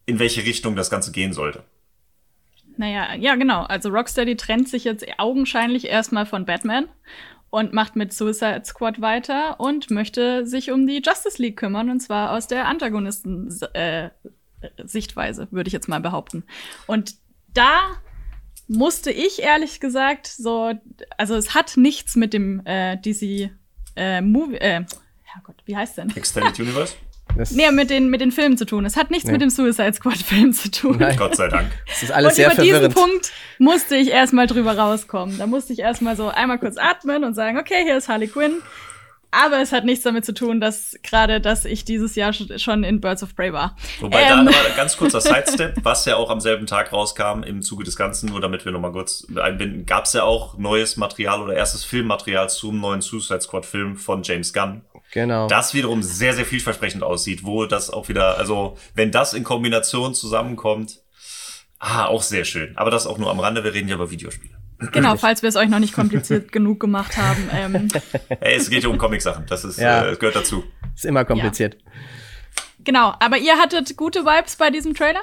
in 0.06 0.18
welche 0.18 0.46
Richtung 0.46 0.78
das 0.78 0.90
Ganze 0.90 1.12
gehen 1.12 1.34
sollte. 1.34 1.66
Naja, 2.78 3.16
ja, 3.16 3.36
genau. 3.36 3.64
Also 3.64 3.90
Rocksteady 3.90 4.38
trennt 4.38 4.70
sich 4.70 4.86
jetzt 4.86 5.06
augenscheinlich 5.18 5.90
erstmal 5.90 6.26
von 6.26 6.46
Batman 6.46 6.88
und 7.50 7.74
macht 7.74 7.98
mit 7.98 8.14
Suicide 8.14 8.62
Squad 8.64 9.02
weiter 9.02 9.60
und 9.60 9.92
möchte 9.92 10.48
sich 10.48 10.72
um 10.72 10.88
die 10.88 11.02
Justice 11.06 11.42
League 11.42 11.58
kümmern, 11.58 11.90
und 11.90 12.00
zwar 12.00 12.32
aus 12.32 12.48
der 12.48 12.70
Antagonisten-Sichtweise, 12.70 15.44
äh, 15.44 15.48
würde 15.52 15.68
ich 15.68 15.74
jetzt 15.74 15.90
mal 15.90 16.00
behaupten. 16.00 16.46
Und 16.88 17.16
da 17.54 17.90
musste 18.68 19.12
ich 19.12 19.42
ehrlich 19.42 19.80
gesagt 19.80 20.28
so, 20.28 20.74
also 21.18 21.36
es 21.36 21.54
hat 21.54 21.78
nichts 21.78 22.16
mit 22.16 22.34
dem 22.34 22.66
äh, 22.66 22.98
DC 22.98 23.52
äh, 23.96 24.22
Movie, 24.22 24.58
äh, 24.58 24.86
Herrgott, 25.24 25.62
wie 25.66 25.76
heißt 25.76 25.98
denn? 25.98 26.16
Extended 26.16 26.60
Universe? 26.60 26.96
Das 27.38 27.52
nee, 27.52 27.70
mit 27.72 27.90
den, 27.90 28.10
mit 28.10 28.22
den 28.22 28.32
Filmen 28.32 28.58
zu 28.58 28.66
tun. 28.66 28.86
Es 28.86 28.98
hat 28.98 29.10
nichts 29.10 29.26
nee. 29.26 29.34
mit 29.34 29.42
dem 29.42 29.50
Suicide 29.50 29.94
Squad-Film 29.94 30.54
zu 30.54 30.70
tun. 30.70 30.98
Nein. 31.00 31.16
Gott 31.18 31.36
sei 31.36 31.48
Dank. 31.48 31.72
Das 31.88 32.04
ist 32.04 32.12
alles 32.12 32.32
und 32.32 32.36
sehr 32.36 32.48
über 32.48 32.56
verwirrend. 32.56 32.94
diesen 32.94 32.94
Punkt 32.94 33.32
musste 33.60 33.96
ich 33.96 34.10
erstmal 34.10 34.48
drüber 34.48 34.78
rauskommen. 34.78 35.38
Da 35.38 35.48
musste 35.48 35.74
ich 35.74 35.80
erstmal 35.80 36.16
so 36.16 36.30
einmal 36.30 36.60
kurz 36.60 36.78
atmen 36.78 37.24
und 37.24 37.34
sagen, 37.34 37.58
okay, 37.58 37.84
hier 37.84 37.98
ist 37.98 38.10
Harley 38.10 38.28
Quinn. 38.28 38.62
Aber 39.32 39.62
es 39.62 39.72
hat 39.72 39.86
nichts 39.86 40.04
damit 40.04 40.26
zu 40.26 40.34
tun, 40.34 40.60
dass 40.60 40.98
gerade, 41.04 41.40
dass 41.40 41.64
ich 41.64 41.86
dieses 41.86 42.16
Jahr 42.16 42.34
schon 42.34 42.84
in 42.84 43.00
Birds 43.00 43.24
of 43.24 43.34
Prey 43.34 43.54
war. 43.54 43.78
Wobei 44.02 44.22
ähm. 44.22 44.46
da 44.46 44.52
aber 44.52 44.76
ganz 44.76 44.98
kurzer 44.98 45.22
Sidestep, 45.22 45.78
was 45.84 46.06
ja 46.06 46.18
auch 46.18 46.30
am 46.30 46.42
selben 46.42 46.68
Tag 46.68 46.92
rauskam 46.92 47.44
im 47.44 47.62
Zuge 47.62 47.86
des 47.86 47.96
Ganzen, 47.96 48.30
nur 48.30 48.42
damit 48.42 48.66
wir 48.66 48.74
nochmal 48.74 48.92
kurz 48.92 49.26
einbinden, 49.42 49.86
gab 49.86 50.04
es 50.06 50.14
ja 50.14 50.24
auch 50.24 50.58
neues 50.58 50.98
Material 50.98 51.42
oder 51.42 51.54
erstes 51.54 51.86
Filmmaterial 51.86 52.50
zum 52.50 52.82
neuen 52.82 53.02
Suicide 53.02 53.42
Squad 53.42 53.66
Film 53.66 53.96
von 53.96 54.24
James 54.24 54.52
Gunn. 54.52 54.82
Genau. 55.14 55.48
Das 55.48 55.74
wiederum 55.74 56.04
sehr, 56.04 56.34
sehr 56.34 56.46
vielversprechend 56.46 57.04
aussieht, 57.04 57.44
wo 57.44 57.66
das 57.66 57.90
auch 57.90 58.10
wieder, 58.10 58.38
also 58.38 58.78
wenn 58.96 59.12
das 59.12 59.34
in 59.34 59.44
Kombination 59.44 60.14
zusammenkommt, 60.14 61.00
ah, 61.80 62.06
auch 62.06 62.22
sehr 62.22 62.46
schön. 62.46 62.78
Aber 62.78 62.92
das 62.92 63.08
auch 63.08 63.18
nur 63.18 63.30
am 63.30 63.40
Rande, 63.40 63.64
wir 63.64 63.74
reden 63.74 63.90
ja 63.90 63.96
über 63.96 64.12
Videospiele. 64.12 64.61
Genau, 64.92 65.16
falls 65.18 65.42
wir 65.42 65.50
es 65.50 65.56
euch 65.56 65.70
noch 65.70 65.80
nicht 65.80 65.94
kompliziert 65.94 66.52
genug 66.52 66.80
gemacht 66.80 67.18
haben. 67.18 67.50
Ähm. 67.54 67.88
Hey, 68.40 68.56
es 68.56 68.70
geht 68.70 68.84
ja 68.84 68.90
um 68.90 68.98
Comic-Sachen, 68.98 69.46
das 69.48 69.64
ist, 69.64 69.80
ja. 69.80 70.12
äh, 70.12 70.16
gehört 70.16 70.36
dazu. 70.36 70.64
Ist 70.96 71.06
immer 71.06 71.26
kompliziert. 71.26 71.76
Ja. 71.76 71.92
Genau, 72.84 73.14
aber 73.20 73.38
ihr 73.38 73.58
hattet 73.58 73.96
gute 73.96 74.26
Vibes 74.26 74.56
bei 74.56 74.70
diesem 74.72 74.96
Trailer? 74.96 75.22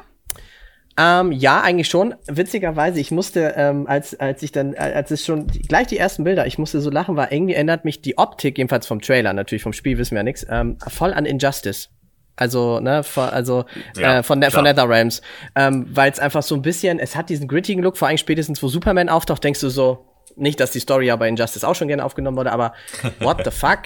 Ähm, 1.00 1.30
ja, 1.30 1.60
eigentlich 1.60 1.88
schon. 1.88 2.14
Witzigerweise, 2.26 2.98
ich 2.98 3.12
musste, 3.12 3.54
ähm, 3.56 3.86
als, 3.86 4.18
als 4.18 4.42
ich 4.42 4.50
dann, 4.50 4.74
als 4.74 5.12
es 5.12 5.24
schon 5.24 5.46
gleich 5.46 5.86
die 5.86 5.96
ersten 5.96 6.24
Bilder, 6.24 6.46
ich 6.46 6.58
musste 6.58 6.80
so 6.80 6.90
lachen, 6.90 7.14
weil 7.14 7.28
irgendwie 7.30 7.54
erinnert 7.54 7.84
mich 7.84 8.02
die 8.02 8.18
Optik, 8.18 8.58
jedenfalls 8.58 8.86
vom 8.86 9.00
Trailer, 9.00 9.32
natürlich 9.32 9.62
vom 9.62 9.72
Spiel 9.72 9.96
wissen 9.96 10.12
wir 10.12 10.20
ja 10.20 10.24
nichts, 10.24 10.44
ähm, 10.50 10.76
voll 10.88 11.14
an 11.14 11.24
Injustice. 11.24 11.90
Also, 12.38 12.78
ne, 12.78 13.02
von, 13.02 13.28
also 13.28 13.64
ja, 13.96 14.18
äh, 14.18 14.22
von, 14.22 14.42
von 14.42 14.64
NetherRealms. 14.64 15.22
Ähm, 15.56 15.86
Weil 15.90 16.12
es 16.12 16.20
einfach 16.20 16.42
so 16.42 16.54
ein 16.54 16.62
bisschen, 16.62 16.98
es 17.00 17.16
hat 17.16 17.30
diesen 17.30 17.48
grittigen 17.48 17.82
Look, 17.82 17.96
vor 17.96 18.08
allem 18.08 18.18
spätestens, 18.18 18.62
wo 18.62 18.68
Superman 18.68 19.08
auftaucht, 19.08 19.42
denkst 19.42 19.60
du 19.60 19.68
so, 19.68 20.04
nicht, 20.36 20.60
dass 20.60 20.70
die 20.70 20.78
Story 20.78 21.06
ja 21.06 21.16
bei 21.16 21.28
Injustice 21.28 21.64
auch 21.64 21.74
schon 21.74 21.88
gerne 21.88 22.04
aufgenommen 22.04 22.36
wurde, 22.36 22.52
aber 22.52 22.74
what 23.18 23.44
the 23.44 23.50
fuck? 23.50 23.80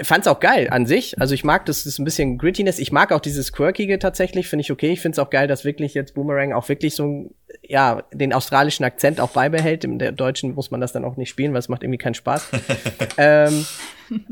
Ich 0.00 0.06
fand's 0.06 0.26
auch 0.26 0.40
geil 0.40 0.68
an 0.70 0.86
sich. 0.86 1.20
Also 1.20 1.34
ich 1.34 1.44
mag 1.44 1.66
das, 1.66 1.78
das 1.78 1.86
ist 1.86 1.98
ein 1.98 2.04
bisschen 2.04 2.38
Grittiness. 2.38 2.78
Ich 2.78 2.92
mag 2.92 3.12
auch 3.12 3.20
dieses 3.20 3.52
Quirkige 3.52 3.98
tatsächlich, 3.98 4.48
finde 4.48 4.62
ich 4.62 4.72
okay. 4.72 4.90
Ich 4.92 5.00
find's 5.00 5.18
auch 5.18 5.28
geil, 5.28 5.46
dass 5.46 5.64
wirklich 5.64 5.94
jetzt 5.94 6.14
Boomerang 6.14 6.52
auch 6.52 6.68
wirklich 6.68 6.94
so, 6.94 7.30
ja, 7.68 8.02
den 8.12 8.32
australischen 8.32 8.84
Akzent 8.84 9.20
auch 9.20 9.30
beibehält. 9.30 9.84
Im 9.84 9.98
der 9.98 10.12
Deutschen 10.12 10.54
muss 10.54 10.70
man 10.70 10.80
das 10.80 10.92
dann 10.92 11.04
auch 11.04 11.16
nicht 11.16 11.28
spielen, 11.28 11.52
weil 11.52 11.58
es 11.58 11.68
macht 11.68 11.82
irgendwie 11.82 11.98
keinen 11.98 12.14
Spaß. 12.14 12.48
ähm, 13.18 13.66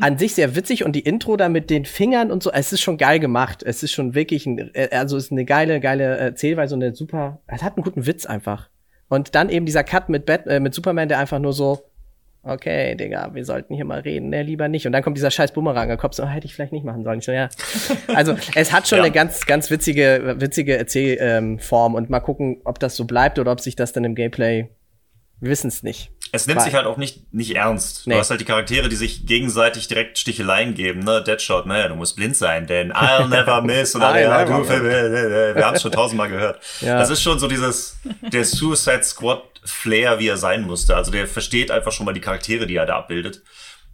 an 0.01 0.19
sich 0.19 0.35
sehr 0.35 0.57
witzig 0.57 0.85
und 0.85 0.93
die 0.93 1.01
Intro 1.01 1.37
da 1.37 1.51
mit 1.51 1.69
den 1.69 1.85
Fingern 1.85 2.31
und 2.31 2.43
so, 2.43 2.51
es 2.51 2.73
ist 2.73 2.81
schon 2.81 2.97
geil 2.97 3.21
gemacht. 3.21 3.63
Es 3.63 3.83
ist 3.83 3.93
schon 3.93 4.15
wirklich 4.15 4.47
ein, 4.47 4.75
äh, 4.75 4.89
also 4.91 5.19
es 5.19 5.27
ist 5.27 5.33
eine 5.33 5.45
geile, 5.45 5.81
geile 5.81 6.17
Erzählweise 6.17 6.75
und 6.75 6.83
eine 6.83 6.95
super, 6.95 7.41
es 7.47 7.63
hat 7.63 7.77
einen 7.77 7.85
guten 7.85 8.07
Witz 8.07 8.25
einfach. 8.25 8.71
Und 9.09 9.35
dann 9.35 9.51
eben 9.51 9.67
dieser 9.67 9.85
Cut 9.85 10.09
mit, 10.09 10.25
Bat, 10.25 10.47
äh, 10.47 10.59
mit 10.59 10.75
Superman, 10.75 11.09
der 11.09 11.19
einfach 11.19 11.39
nur 11.39 11.53
so, 11.53 11.85
okay, 12.47 12.95
Digga, 12.95 13.31
wir 13.35 13.45
sollten 13.45 13.75
hier 13.75 13.85
mal 13.85 14.01
reden, 14.01 14.31
ne, 14.31 14.43
lieber 14.43 14.69
nicht. 14.69 14.87
Und 14.87 14.93
dann 14.93 15.03
kommt 15.03 15.17
dieser 15.17 15.31
scheiß 15.31 15.53
Bumerang, 15.53 15.89
der 15.89 15.97
Kopf 15.97 16.15
so, 16.15 16.23
oh, 16.23 16.27
hätte 16.27 16.47
ich 16.47 16.55
vielleicht 16.55 16.73
nicht 16.73 16.85
machen 16.85 17.05
sollen. 17.05 17.21
Ja. 17.27 17.49
Also 18.15 18.35
es 18.55 18.73
hat 18.73 18.87
schon 18.89 18.99
ja. 18.99 19.05
eine 19.05 19.13
ganz, 19.13 19.47
ganz 19.47 19.71
witzige, 19.71 20.37
witzige 20.39 20.77
Erzählform 20.77 21.93
ähm, 21.93 21.97
und 21.97 22.11
mal 22.11 22.21
gucken, 22.21 22.61
ob 22.65 22.79
das 22.79 22.97
so 22.97 23.05
bleibt 23.05 23.39
oder 23.39 23.53
ob 23.53 23.61
sich 23.61 23.77
das 23.77 23.93
dann 23.93 24.05
im 24.05 24.15
Gameplay 24.15 24.69
wir 25.41 25.51
wissen 25.51 25.69
es 25.69 25.83
nicht. 25.83 26.11
Es 26.33 26.47
nimmt 26.47 26.59
Weil, 26.59 26.65
sich 26.65 26.75
halt 26.75 26.87
auch 26.87 26.97
nicht, 26.97 27.33
nicht 27.33 27.55
ernst. 27.55 28.07
Nee. 28.07 28.15
Du 28.15 28.21
hast 28.21 28.31
halt 28.31 28.41
die 28.41 28.45
Charaktere, 28.45 28.89
die 28.89 28.97
sich 28.97 29.27
gegenseitig 29.27 29.87
direkt 29.87 30.19
Sticheleien 30.19 30.75
geben, 30.75 31.01
ne? 31.01 31.23
Deadshot, 31.23 31.67
naja, 31.67 31.89
du 31.89 31.95
musst 31.95 32.17
blind 32.17 32.37
sein, 32.37 32.67
denn 32.67 32.93
I'll 32.93 33.29
never 33.29 33.63
miss. 33.63 33.95
Und 33.95 34.01
dann, 34.01 34.19
ja, 34.19 34.45
du, 34.45 34.69
wir 34.69 35.65
haben 35.65 35.75
es 35.77 35.83
schon 35.83 35.93
tausendmal 35.93 36.29
gehört. 36.29 36.61
Ja. 36.81 36.99
Das 36.99 37.11
ist 37.11 37.23
schon 37.23 37.39
so 37.39 37.49
dieses, 37.49 37.99
der 38.33 38.45
Suicide 38.45 39.03
Squad 39.03 39.43
Flair, 39.65 40.19
wie 40.19 40.29
er 40.29 40.37
sein 40.37 40.63
musste. 40.63 40.95
Also 40.95 41.11
der 41.11 41.27
versteht 41.27 41.71
einfach 41.71 41.91
schon 41.93 42.07
mal 42.07 42.13
die 42.13 42.21
Charaktere, 42.21 42.67
die 42.67 42.77
er 42.77 42.87
da 42.87 42.97
abbildet. 42.99 43.43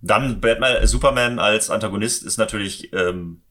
Dann 0.01 0.41
Batman, 0.41 0.87
Superman 0.87 1.39
als 1.39 1.71
Antagonist 1.71 2.25
ist 2.25 2.39
natürlich, 2.39 2.93
ähm, 2.93 3.43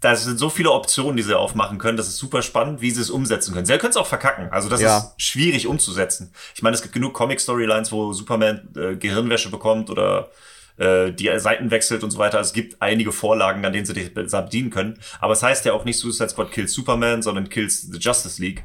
da 0.00 0.14
sind 0.14 0.38
so 0.38 0.48
viele 0.48 0.70
Optionen, 0.70 1.16
die 1.16 1.22
sie 1.24 1.36
aufmachen 1.36 1.78
können. 1.78 1.96
Das 1.96 2.06
ist 2.08 2.18
super 2.18 2.42
spannend, 2.42 2.80
wie 2.80 2.90
sie 2.90 3.00
es 3.00 3.10
umsetzen 3.10 3.52
können. 3.52 3.66
Sie 3.66 3.76
können 3.78 3.90
es 3.90 3.96
auch 3.96 4.06
verkacken. 4.06 4.48
Also 4.52 4.68
das 4.68 4.80
Ja. 4.80 4.98
ist 4.98 5.20
schwierig 5.22 5.66
umzusetzen. 5.66 6.32
Ich 6.54 6.62
meine, 6.62 6.74
es 6.76 6.82
gibt 6.82 6.94
genug 6.94 7.14
Comic-Storylines, 7.14 7.90
wo 7.90 8.12
Superman 8.12 8.68
äh, 8.76 8.94
Gehirnwäsche 8.96 9.50
bekommt 9.50 9.90
oder 9.90 10.30
äh, 10.76 11.10
die 11.10 11.28
Seiten 11.40 11.70
wechselt 11.72 12.04
und 12.04 12.12
so 12.12 12.18
weiter. 12.18 12.38
Es 12.38 12.52
gibt 12.52 12.80
einige 12.80 13.10
Vorlagen, 13.10 13.64
an 13.64 13.72
denen 13.72 13.86
sie 13.86 13.94
dich 13.94 14.14
bedienen 14.14 14.70
können. 14.70 15.00
Aber 15.20 15.32
es 15.32 15.42
heißt 15.42 15.64
ja 15.64 15.72
auch 15.72 15.84
nicht 15.84 15.98
Suicide 15.98 16.28
Squad 16.28 16.52
kills 16.52 16.72
Superman, 16.72 17.20
sondern 17.22 17.48
kills 17.48 17.82
the 17.90 17.98
Justice 17.98 18.40
League. 18.40 18.62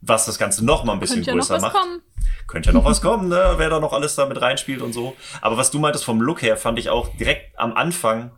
Was 0.00 0.24
das 0.24 0.38
Ganze 0.38 0.64
noch 0.64 0.84
mal 0.84 0.94
ein 0.94 0.98
bisschen 1.00 1.16
Könnte 1.16 1.30
ja 1.32 1.34
noch 1.36 1.42
größer 1.42 1.54
was 1.56 1.62
macht 1.62 1.74
kommen. 1.74 2.00
könnte 2.46 2.70
ja 2.70 2.72
noch 2.72 2.86
was 2.86 3.02
kommen, 3.02 3.28
ne? 3.28 3.52
wer 3.58 3.68
da 3.68 3.80
noch 3.80 3.92
alles 3.92 4.14
da 4.14 4.24
mit 4.24 4.40
reinspielt 4.40 4.80
und 4.80 4.94
so. 4.94 5.14
Aber 5.42 5.58
was 5.58 5.70
du 5.70 5.78
meintest 5.78 6.06
vom 6.06 6.22
Look 6.22 6.40
her, 6.40 6.56
fand 6.56 6.78
ich 6.78 6.88
auch 6.88 7.14
direkt 7.18 7.58
am 7.58 7.74
Anfang, 7.74 8.30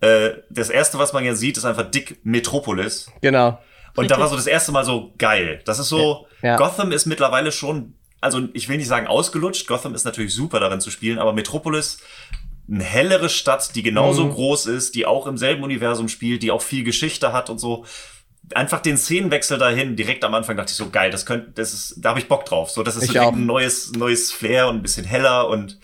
äh, 0.00 0.30
das 0.50 0.70
erste, 0.70 0.98
was 0.98 1.12
man 1.12 1.24
ja 1.24 1.34
sieht, 1.34 1.56
ist 1.56 1.64
einfach 1.64 1.90
dick 1.90 2.20
Metropolis. 2.24 3.10
Genau. 3.20 3.58
Und 3.96 4.10
da 4.10 4.18
war 4.20 4.28
so 4.28 4.36
das 4.36 4.46
erste 4.46 4.70
Mal 4.70 4.84
so 4.84 5.12
geil. 5.18 5.60
Das 5.64 5.78
ist 5.80 5.88
so, 5.88 6.26
Ja. 6.42 6.56
Gotham 6.56 6.92
ist 6.92 7.06
mittlerweile 7.06 7.50
schon, 7.50 7.94
also 8.20 8.42
ich 8.52 8.68
will 8.68 8.76
nicht 8.76 8.86
sagen 8.86 9.08
ausgelutscht, 9.08 9.66
Gotham 9.66 9.94
ist 9.94 10.04
natürlich 10.04 10.32
super 10.34 10.60
darin 10.60 10.80
zu 10.80 10.90
spielen, 10.92 11.18
aber 11.18 11.32
Metropolis, 11.32 11.98
eine 12.70 12.84
hellere 12.84 13.28
Stadt, 13.28 13.74
die 13.74 13.82
genauso 13.82 14.26
Mhm. 14.26 14.30
groß 14.34 14.66
ist, 14.66 14.94
die 14.94 15.04
auch 15.06 15.26
im 15.26 15.36
selben 15.38 15.64
Universum 15.64 16.08
spielt, 16.08 16.42
die 16.44 16.50
auch 16.52 16.62
viel 16.62 16.84
Geschichte 16.84 17.32
hat 17.32 17.50
und 17.50 17.58
so. 17.58 17.84
Einfach 18.54 18.80
den 18.80 18.96
Szenenwechsel 18.96 19.58
dahin, 19.58 19.96
direkt 19.96 20.22
am 20.24 20.34
Anfang 20.34 20.56
dachte 20.56 20.70
ich 20.70 20.76
so, 20.76 20.90
geil, 20.90 21.10
das 21.10 21.26
könnte, 21.26 21.50
das 21.52 21.72
ist, 21.74 21.94
da 21.98 22.10
habe 22.10 22.20
ich 22.20 22.28
Bock 22.28 22.44
drauf. 22.44 22.70
So, 22.70 22.82
das 22.82 22.94
ist 22.96 23.04
Ich 23.04 23.12
so 23.12 23.18
ein 23.20 23.46
neues, 23.46 23.92
neues 23.92 24.30
Flair 24.32 24.68
und 24.68 24.76
ein 24.76 24.82
bisschen 24.82 25.04
heller 25.04 25.48
und 25.48 25.78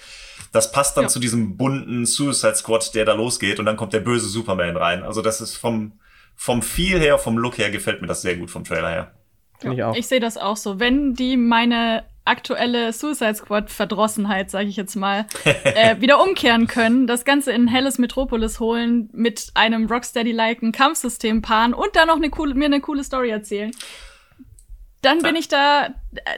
das 0.55 0.71
passt 0.73 0.97
dann 0.97 1.05
Ja. 1.05 1.09
zu 1.09 1.19
diesem 1.19 1.57
bunten 1.57 2.07
Suicide 2.07 2.55
Squad, 2.55 2.95
der 2.95 3.05
da 3.05 3.14
losgeht 3.14 3.59
und 3.59 3.67
dann 3.67 3.77
kommt 3.77 3.93
der 3.93 4.01
böse 4.01 4.29
Superman 4.29 4.77
rein. 4.77 5.03
Also 5.03 5.21
das 5.21 5.40
ist 5.40 5.57
vom, 5.57 5.93
vom 6.37 6.62
Feel 6.62 7.01
her, 7.01 7.19
vom 7.19 7.37
Look 7.38 7.59
her 7.59 7.71
gefällt 7.71 8.01
mir 8.01 8.07
das 8.07 8.23
sehr 8.23 8.37
gut 8.37 8.51
vom 8.51 8.64
Trailer 8.64 8.88
her. 8.88 9.11
Finde 9.59 9.77
ich 9.77 9.83
auch. 9.83 9.97
Ich 9.97 10.07
sehe 10.07 10.21
das 10.21 10.37
auch 10.37 10.57
so. 10.57 10.79
Wenn 10.79 11.14
die 11.14 11.37
meine 11.37 12.05
aktuelle 12.25 12.93
Suicide 12.93 13.35
Squad 13.35 13.71
Verdrossenheit, 13.71 14.51
sage 14.51 14.69
ich 14.69 14.77
jetzt 14.77 14.95
mal, 14.95 15.27
äh, 15.45 16.01
wieder 16.01 16.23
umkehren 16.23 16.67
können, 16.67 17.07
das 17.07 17.25
Ganze 17.25 17.53
in 17.53 17.69
helles 17.69 17.99
Metropolis 17.99 18.61
holen, 18.61 19.11
mit 19.12 19.51
einem 19.55 19.87
Rocksteady-liken 19.87 20.73
Kampfsystem 20.73 21.43
paaren 21.43 21.75
und 21.75 21.95
dann 21.97 22.09
noch 22.09 22.17
eine 22.17 22.31
coole, 22.31 22.55
mir 22.55 22.67
eine 22.67 22.81
coole 22.81 23.05
Story 23.05 23.31
erzählen, 23.31 23.73
dann 25.05 25.23
bin 25.23 25.37
ich 25.37 25.49
da, 25.49 25.95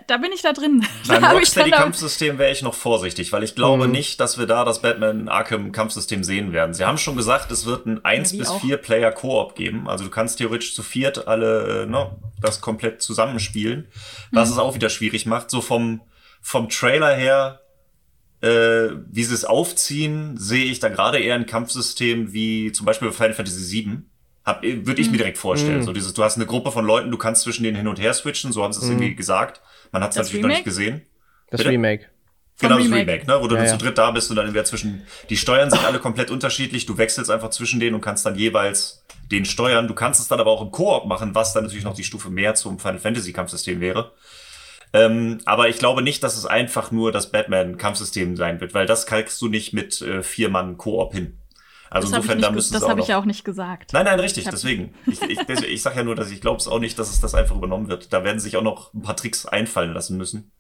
da 0.07 0.17
bin 0.17 0.33
ich 0.33 0.43
da 0.43 0.53
drin. 0.53 0.85
Beim 1.09 1.23
Da 1.23 1.31
Rocksteady-Kampfsystem 1.33 2.39
wäre 2.39 2.51
ich 2.51 2.63
noch 2.63 2.75
vorsichtig, 2.75 3.33
weil 3.33 3.43
ich 3.43 3.55
glaube 3.55 3.89
nicht, 3.89 4.21
dass 4.21 4.39
wir 4.39 4.47
da 4.47 4.65
das 4.65 4.83
Batman 4.83 5.29
Arkham-Kampfsystem 5.29 6.25
sehen 6.25 6.53
werden. 6.53 6.75
Sie 6.75 6.85
haben 6.85 6.99
schon 6.99 7.17
gesagt, 7.17 7.51
es 7.53 7.67
wird 7.67 7.87
ein 7.87 8.05
1 8.05 8.33
wie 8.33 8.39
bis 8.39 8.49
auch. 8.49 8.61
4 8.61 8.77
Player 8.79 9.13
Koop 9.13 9.55
geben. 9.55 9.89
Also 9.89 10.05
du 10.05 10.11
kannst 10.11 10.39
theoretisch 10.39 10.75
zu 10.75 10.83
viert 10.83 11.29
alle 11.29 11.83
äh, 11.83 11.87
ne, 11.87 12.17
das 12.41 12.61
komplett 12.61 13.03
zusammenspielen, 13.03 13.89
was 14.33 14.51
es 14.51 14.59
auch 14.59 14.75
wieder 14.75 14.91
schwierig 14.91 15.27
macht. 15.27 15.51
So 15.51 15.61
vom, 15.61 16.03
vom 16.41 16.69
Trailer 16.69 17.15
her, 17.15 17.61
äh, 18.41 18.91
wie 19.09 19.25
sie 19.25 19.35
es 19.35 19.45
aufziehen, 19.45 20.37
sehe 20.37 20.65
ich 20.65 20.81
da 20.81 20.89
gerade 20.89 21.19
eher 21.19 21.35
ein 21.37 21.47
Kampfsystem 21.47 22.33
wie 22.33 22.73
zum 22.73 22.87
Beispiel 22.87 23.09
bei 23.09 23.15
Final 23.15 23.35
Fantasy 23.35 23.85
VII. 23.85 24.03
Hab, 24.47 24.63
würde 24.63 25.01
ich 25.01 25.11
mir 25.11 25.17
direkt 25.19 25.39
vorstellen. 25.39 25.83
So 25.83 25.93
dieses, 25.93 26.15
du 26.15 26.23
hast 26.23 26.37
eine 26.37 26.47
Gruppe 26.47 26.71
von 26.71 26.87
Leuten, 26.87 27.11
du 27.11 27.19
kannst 27.19 27.43
zwischen 27.43 27.65
denen 27.65 27.77
hin 27.77 27.89
und 27.89 27.99
her 27.99 28.15
switchen, 28.15 28.53
so 28.53 28.63
haben 28.63 28.73
sie 28.73 28.79
es 28.81 28.89
irgendwie 28.89 29.17
gesagt. 29.17 29.61
Man 29.91 30.05
hat 30.05 30.11
es 30.11 30.17
natürlich 30.17 30.41
noch 30.41 30.49
nicht 30.49 30.59
Remake? 30.59 30.65
gesehen. 30.65 31.03
Das 31.51 31.59
Bitte? 31.59 31.71
Remake. 31.71 32.07
Genau, 32.61 32.77
das 32.77 32.85
Remake. 32.85 33.01
Remake, 33.13 33.27
ne? 33.27 33.39
wo 33.43 33.49
du 33.49 33.57
Ja, 33.57 33.63
dann 33.63 33.71
ja. 33.71 33.79
zu 33.79 33.85
dritt 33.85 33.99
da 33.99 34.11
bist 34.13 34.31
und 34.31 34.37
dann 34.37 34.49
wieder 34.49 34.65
zwischen. 34.65 35.03
Die 35.29 35.37
Steuern 35.37 35.69
sind 35.69 35.85
alle 35.85 35.99
komplett 35.99 36.31
unterschiedlich. 36.31 36.87
Du 36.87 36.97
wechselst 36.97 37.31
einfach 37.31 37.51
zwischen 37.51 37.81
denen 37.81 37.97
und 37.97 38.01
kannst 38.01 38.25
dann 38.25 38.37
jeweils 38.37 39.05
den 39.33 39.45
steuern. 39.45 39.89
Du 39.89 39.95
kannst 39.95 40.21
es 40.21 40.29
dann 40.29 40.39
aber 40.39 40.53
auch 40.53 40.63
im 40.63 40.71
Koop 40.71 41.07
machen, 41.07 41.35
was 41.35 41.53
dann 41.53 41.65
natürlich 41.65 41.85
noch 41.85 41.95
die 41.95 42.05
Stufe 42.05 42.31
mehr 42.31 42.55
zum 42.55 42.79
Final 42.79 43.01
Fantasy 43.01 43.33
Kampfsystem 43.33 43.81
wäre. 43.81 44.13
Ähm, 44.93 45.39
aber 45.45 45.69
ich 45.69 45.79
glaube 45.79 46.01
nicht, 46.01 46.23
dass 46.23 46.37
es 46.37 46.47
einfach 46.47 46.93
nur 46.93 47.11
das 47.13 47.31
Batman-Kampfsystem 47.33 48.37
sein 48.37 48.61
wird, 48.61 48.73
weil 48.73 48.87
das 48.87 49.07
kriegst 49.07 49.43
du 49.43 49.49
nicht 49.49 49.73
mit 49.73 50.01
äh, 50.01 50.23
vier 50.23 50.49
Mann 50.49 50.79
Koop 50.79 51.13
hin. 51.13 51.39
Also 51.91 52.09
Das 52.09 52.15
habe 52.17 52.25
ich, 52.25 52.31
insofern, 52.31 52.43
da 52.43 52.51
müssen 52.51 52.73
das 52.73 52.81
sie 52.83 52.87
auch 52.87 52.91
hab 52.91 52.99
ich 52.99 53.09
ja 53.09 53.19
auch 53.19 53.25
nicht 53.25 53.45
gesagt. 53.45 53.93
Nein, 53.93 54.05
nein, 54.05 54.19
richtig, 54.21 54.45
Ich 54.45 54.51
deswegen. 54.51 54.95
Ich, 55.07 55.21
ich, 55.23 55.39
deswegen- 55.49 55.73
ich 55.73 55.83
sag 55.83 55.97
ja 55.97 56.03
nur, 56.03 56.15
dass 56.15 56.31
ich 56.31 56.41
glaube 56.41 56.59
es 56.59 56.69
auch 56.69 56.79
nicht, 56.81 56.99
dass 56.99 57.11
es 57.11 57.21
das 57.21 57.35
einfach 57.35 57.57
übernommen 57.57 57.89
wird. 57.89 58.13
Da 58.13 58.25
werden 58.25 58.39
sich 58.41 58.57
auch 58.57 58.63
noch 58.63 58.93
ein 58.95 59.03
paar 59.03 59.17
Tricks 59.17 59.47
einfallen 59.47 59.93
lassen 59.93 60.17
müssen. 60.17 60.53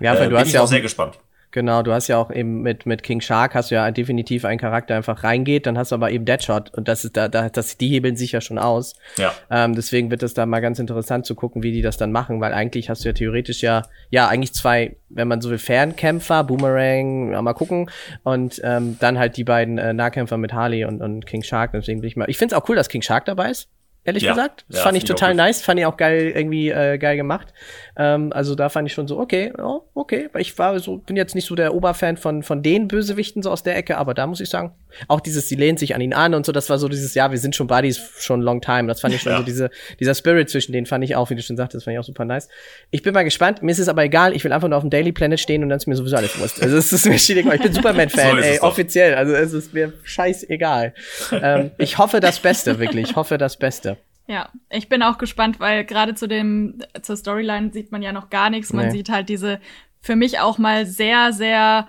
Ja, 0.00 0.14
äh, 0.14 0.18
weil 0.18 0.24
du 0.24 0.30
bin 0.30 0.38
hast 0.38 0.46
ich 0.48 0.52
ja 0.54 0.60
auch 0.60 0.64
auch 0.64 0.68
sehr 0.68 0.80
gespannt. 0.80 1.18
Genau, 1.52 1.82
du 1.82 1.92
hast 1.92 2.08
ja 2.08 2.16
auch 2.16 2.30
eben 2.30 2.62
mit, 2.62 2.86
mit 2.86 3.02
King 3.02 3.20
Shark 3.20 3.54
hast 3.54 3.70
du 3.70 3.74
ja 3.74 3.90
definitiv 3.90 4.46
einen 4.46 4.58
Charakter, 4.58 4.88
der 4.88 4.96
einfach 4.96 5.22
reingeht, 5.22 5.66
dann 5.66 5.76
hast 5.76 5.92
du 5.92 5.96
aber 5.96 6.10
eben 6.10 6.24
Deadshot 6.24 6.72
und 6.74 6.88
das 6.88 7.04
ist 7.04 7.16
da, 7.16 7.28
da 7.28 7.50
das, 7.50 7.76
die 7.76 7.88
hebeln 7.88 8.16
sich 8.16 8.32
ja 8.32 8.40
schon 8.40 8.58
aus. 8.58 8.94
Ja. 9.18 9.34
Ähm, 9.50 9.74
deswegen 9.74 10.10
wird 10.10 10.22
es 10.22 10.32
da 10.32 10.46
mal 10.46 10.60
ganz 10.60 10.78
interessant 10.78 11.26
zu 11.26 11.34
gucken, 11.34 11.62
wie 11.62 11.72
die 11.72 11.82
das 11.82 11.98
dann 11.98 12.10
machen, 12.10 12.40
weil 12.40 12.54
eigentlich 12.54 12.88
hast 12.88 13.04
du 13.04 13.10
ja 13.10 13.12
theoretisch 13.12 13.62
ja, 13.62 13.82
ja, 14.08 14.28
eigentlich 14.28 14.54
zwei, 14.54 14.96
wenn 15.10 15.28
man 15.28 15.42
so 15.42 15.50
will, 15.50 15.58
Fernkämpfer, 15.58 16.42
Boomerang, 16.42 17.32
ja, 17.32 17.42
mal 17.42 17.52
gucken, 17.52 17.90
und 18.22 18.60
ähm, 18.64 18.96
dann 18.98 19.18
halt 19.18 19.36
die 19.36 19.44
beiden 19.44 19.76
äh, 19.76 19.92
Nahkämpfer 19.92 20.38
mit 20.38 20.54
Harley 20.54 20.86
und, 20.86 21.02
und 21.02 21.26
King 21.26 21.42
Shark. 21.42 21.72
Deswegen 21.72 22.00
bin 22.00 22.08
ich 22.08 22.16
mal. 22.16 22.30
Ich 22.30 22.38
finde 22.38 22.54
es 22.54 22.60
auch 22.60 22.66
cool, 22.68 22.76
dass 22.76 22.88
King 22.88 23.02
Shark 23.02 23.26
dabei 23.26 23.50
ist. 23.50 23.68
Ehrlich 24.04 24.24
Ja. 24.24 24.32
gesagt. 24.32 24.64
Das 24.68 24.78
Ja, 24.78 24.82
fand 24.84 24.96
ich 24.96 25.04
total 25.04 25.34
nice, 25.34 25.62
fand 25.62 25.78
ich 25.78 25.86
auch 25.86 25.96
geil, 25.96 26.32
irgendwie 26.34 26.70
äh, 26.70 26.98
geil 26.98 27.16
gemacht. 27.16 27.52
Ähm, 27.96 28.32
also 28.32 28.54
da 28.54 28.68
fand 28.68 28.88
ich 28.88 28.94
schon 28.94 29.06
so, 29.06 29.18
okay, 29.18 29.52
oh, 29.58 29.82
okay. 29.94 30.28
Weil 30.32 30.42
ich 30.42 30.58
war 30.58 30.78
so, 30.80 30.98
bin 30.98 31.16
jetzt 31.16 31.34
nicht 31.34 31.46
so 31.46 31.54
der 31.54 31.74
Oberfan 31.74 32.16
von, 32.16 32.42
von 32.42 32.62
den 32.62 32.88
Bösewichten 32.88 33.42
so 33.42 33.50
aus 33.50 33.62
der 33.62 33.76
Ecke, 33.76 33.98
aber 33.98 34.14
da 34.14 34.26
muss 34.26 34.40
ich 34.40 34.48
sagen, 34.50 34.72
auch 35.08 35.20
dieses, 35.20 35.48
sie 35.48 35.54
lehnt 35.56 35.78
sich 35.78 35.94
an 35.94 36.00
ihn 36.00 36.12
an 36.14 36.34
und 36.34 36.46
so, 36.46 36.52
das 36.52 36.68
war 36.70 36.78
so 36.78 36.88
dieses, 36.88 37.14
ja, 37.14 37.30
wir 37.30 37.38
sind 37.38 37.54
schon 37.56 37.66
Buddies 37.66 38.00
schon 38.18 38.40
long 38.40 38.60
time. 38.60 38.86
Das 38.88 39.00
fand 39.00 39.14
ich 39.14 39.22
schon 39.22 39.32
Ja. 39.32 39.38
so, 39.38 39.44
diese, 39.44 39.70
dieser 40.00 40.14
Spirit 40.14 40.50
zwischen 40.50 40.72
denen 40.72 40.86
fand 40.86 41.04
ich 41.04 41.16
auch, 41.16 41.30
wie 41.30 41.34
du 41.34 41.42
schon 41.42 41.56
sagtest, 41.56 41.76
das 41.76 41.84
fand 41.84 41.94
ich 41.94 41.98
auch 42.00 42.04
super 42.04 42.24
nice. 42.24 42.48
Ich 42.90 43.02
bin 43.02 43.14
mal 43.14 43.22
gespannt, 43.24 43.62
mir 43.62 43.72
ist 43.72 43.78
es 43.78 43.88
aber 43.88 44.04
egal, 44.04 44.34
ich 44.34 44.44
will 44.44 44.52
einfach 44.52 44.68
nur 44.68 44.76
auf 44.76 44.84
dem 44.84 44.90
Daily 44.90 45.12
Planet 45.12 45.40
stehen 45.40 45.62
und 45.62 45.68
dann 45.68 45.76
ist 45.78 45.86
mir 45.86 45.96
sowieso 45.96 46.16
alles 46.16 46.38
Wurst. 46.38 46.62
Also 46.62 46.76
es 46.76 46.92
ist 46.92 47.06
mir 47.06 47.18
schwierig, 47.18 47.46
ich 47.52 47.60
bin 47.62 47.72
Superman-Fan, 47.72 48.36
So 48.36 48.42
ey, 48.42 48.56
doch. 48.58 48.62
offiziell. 48.64 49.14
Also 49.14 49.32
es 49.34 49.52
ist 49.52 49.72
mir 49.74 49.92
scheißegal. 50.02 50.94
ähm, 51.32 51.70
ich 51.78 51.98
hoffe 51.98 52.20
das 52.20 52.38
Beste, 52.40 52.78
wirklich. 52.78 53.10
Ich 53.10 53.16
hoffe 53.16 53.38
das 53.38 53.56
Beste. 53.56 53.96
Ja, 54.28 54.48
ich 54.70 54.88
bin 54.88 55.02
auch 55.02 55.18
gespannt, 55.18 55.58
weil 55.60 55.84
gerade 55.84 56.14
zu 56.14 56.28
dem 56.28 56.78
zur 57.02 57.16
Storyline 57.16 57.72
sieht 57.72 57.90
man 57.92 58.02
ja 58.02 58.12
noch 58.12 58.30
gar 58.30 58.50
nichts. 58.50 58.72
Man 58.72 58.86
Nee. 58.86 58.92
sieht 58.92 59.08
halt 59.08 59.28
diese 59.28 59.58
für 60.00 60.16
mich 60.16 60.38
auch 60.38 60.58
mal 60.58 60.86
sehr 60.86 61.32
sehr 61.32 61.88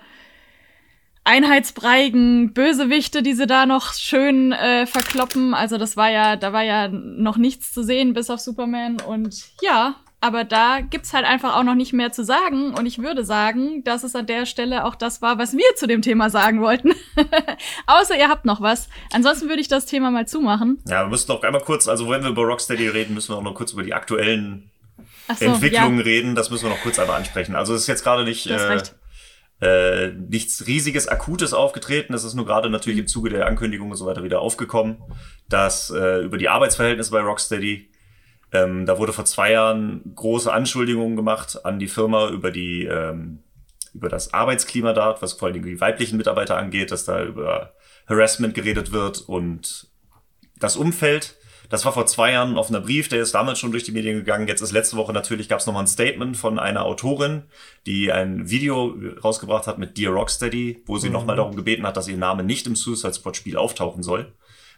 einheitsbreigen 1.24 2.52
Bösewichte, 2.52 3.22
die 3.22 3.32
sie 3.32 3.46
da 3.46 3.66
noch 3.66 3.94
schön 3.94 4.52
äh, 4.52 4.86
verkloppen. 4.86 5.54
Also 5.54 5.78
das 5.78 5.96
war 5.96 6.10
ja, 6.10 6.36
da 6.36 6.52
war 6.52 6.62
ja 6.62 6.88
noch 6.88 7.38
nichts 7.38 7.72
zu 7.72 7.82
sehen 7.82 8.12
bis 8.12 8.30
auf 8.30 8.40
Superman 8.40 8.98
und 9.00 9.34
ja, 9.62 9.96
aber 10.20 10.44
da 10.44 10.80
gibt's 10.80 11.12
halt 11.12 11.26
einfach 11.26 11.54
auch 11.54 11.64
noch 11.64 11.74
nicht 11.74 11.92
mehr 11.92 12.10
zu 12.12 12.24
sagen 12.24 12.72
und 12.74 12.86
ich 12.86 12.98
würde 12.98 13.24
sagen, 13.24 13.84
dass 13.84 14.04
es 14.04 14.14
an 14.14 14.26
der 14.26 14.46
Stelle 14.46 14.84
auch 14.84 14.94
das 14.94 15.20
war, 15.20 15.38
was 15.38 15.54
wir 15.54 15.76
zu 15.76 15.86
dem 15.86 16.00
Thema 16.00 16.30
sagen 16.30 16.62
wollten. 16.62 16.92
Außer 17.86 18.16
ihr 18.16 18.28
habt 18.28 18.46
noch 18.46 18.62
was. 18.62 18.88
Ansonsten 19.12 19.48
würde 19.48 19.60
ich 19.60 19.68
das 19.68 19.84
Thema 19.84 20.10
mal 20.10 20.26
zumachen. 20.26 20.82
Ja, 20.88 21.04
wir 21.04 21.08
müssen 21.08 21.30
noch 21.30 21.42
einmal 21.42 21.60
kurz, 21.60 21.88
also 21.88 22.08
wenn 22.08 22.22
wir 22.22 22.30
über 22.30 22.42
Rocksteady 22.42 22.88
reden, 22.88 23.14
müssen 23.14 23.32
wir 23.32 23.36
auch 23.36 23.42
noch 23.42 23.54
kurz 23.54 23.72
über 23.72 23.82
die 23.82 23.92
aktuellen 23.92 24.70
so, 25.38 25.44
Entwicklungen 25.44 25.98
ja. 25.98 26.04
reden. 26.04 26.34
Das 26.34 26.50
müssen 26.50 26.64
wir 26.64 26.70
noch 26.70 26.80
kurz 26.82 26.98
einmal 26.98 27.16
ansprechen. 27.16 27.54
Also 27.54 27.74
es 27.74 27.82
ist 27.82 27.86
jetzt 27.86 28.02
gerade 28.02 28.24
nicht 28.24 28.46
äh, 28.46 28.54
recht. 28.54 28.94
Äh, 29.60 30.08
nichts 30.08 30.66
riesiges, 30.66 31.08
akutes 31.08 31.54
aufgetreten. 31.54 32.14
Es 32.14 32.24
ist 32.24 32.34
nur 32.34 32.46
gerade 32.46 32.70
natürlich 32.70 32.98
im 32.98 33.06
Zuge 33.06 33.30
der 33.30 33.46
Ankündigung 33.46 33.90
und 33.90 33.96
so 33.96 34.06
weiter 34.06 34.24
wieder 34.24 34.40
aufgekommen, 34.40 35.02
dass 35.48 35.90
äh, 35.90 36.22
über 36.22 36.38
die 36.38 36.48
Arbeitsverhältnisse 36.48 37.10
bei 37.10 37.20
Rocksteady 37.20 37.90
ähm, 38.54 38.86
da 38.86 38.98
wurde 38.98 39.12
vor 39.12 39.24
zwei 39.24 39.50
Jahren 39.52 40.14
große 40.14 40.52
Anschuldigungen 40.52 41.16
gemacht 41.16 41.64
an 41.64 41.78
die 41.78 41.88
Firma 41.88 42.28
über 42.28 42.52
die 42.52 42.84
ähm, 42.84 43.40
über 43.92 44.08
das 44.08 44.34
Arbeitsklima 44.34 44.92
dort, 44.92 45.22
was 45.22 45.34
vor 45.34 45.48
allem 45.48 45.62
die 45.62 45.80
weiblichen 45.80 46.16
Mitarbeiter 46.16 46.56
angeht, 46.56 46.90
dass 46.90 47.04
da 47.04 47.22
über 47.22 47.74
Harassment 48.06 48.54
geredet 48.54 48.92
wird 48.92 49.20
und 49.20 49.88
das 50.58 50.76
Umfeld. 50.76 51.36
Das 51.70 51.84
war 51.84 51.92
vor 51.92 52.06
zwei 52.06 52.32
Jahren 52.32 52.52
ein 52.52 52.58
offener 52.58 52.80
Brief, 52.80 53.08
der 53.08 53.22
ist 53.22 53.34
damals 53.34 53.58
schon 53.58 53.70
durch 53.70 53.84
die 53.84 53.92
Medien 53.92 54.16
gegangen. 54.16 54.48
Jetzt 54.48 54.60
ist 54.60 54.72
letzte 54.72 54.96
Woche 54.96 55.12
natürlich 55.12 55.48
gab 55.48 55.60
es 55.60 55.66
nochmal 55.66 55.84
ein 55.84 55.88
Statement 55.88 56.36
von 56.36 56.58
einer 56.58 56.84
Autorin, 56.84 57.44
die 57.86 58.12
ein 58.12 58.50
Video 58.50 58.94
rausgebracht 59.22 59.66
hat 59.66 59.78
mit 59.78 59.96
Dear 59.96 60.12
Rocksteady, 60.12 60.82
wo 60.86 60.98
sie 60.98 61.10
nochmal 61.10 61.36
darum 61.36 61.56
gebeten 61.56 61.86
hat, 61.86 61.96
dass 61.96 62.08
ihr 62.08 62.16
Name 62.16 62.44
nicht 62.44 62.66
im 62.66 62.76
Suicide 62.76 63.14
Squad 63.14 63.36
Spiel 63.36 63.56
auftauchen 63.56 64.02
soll, 64.02 64.32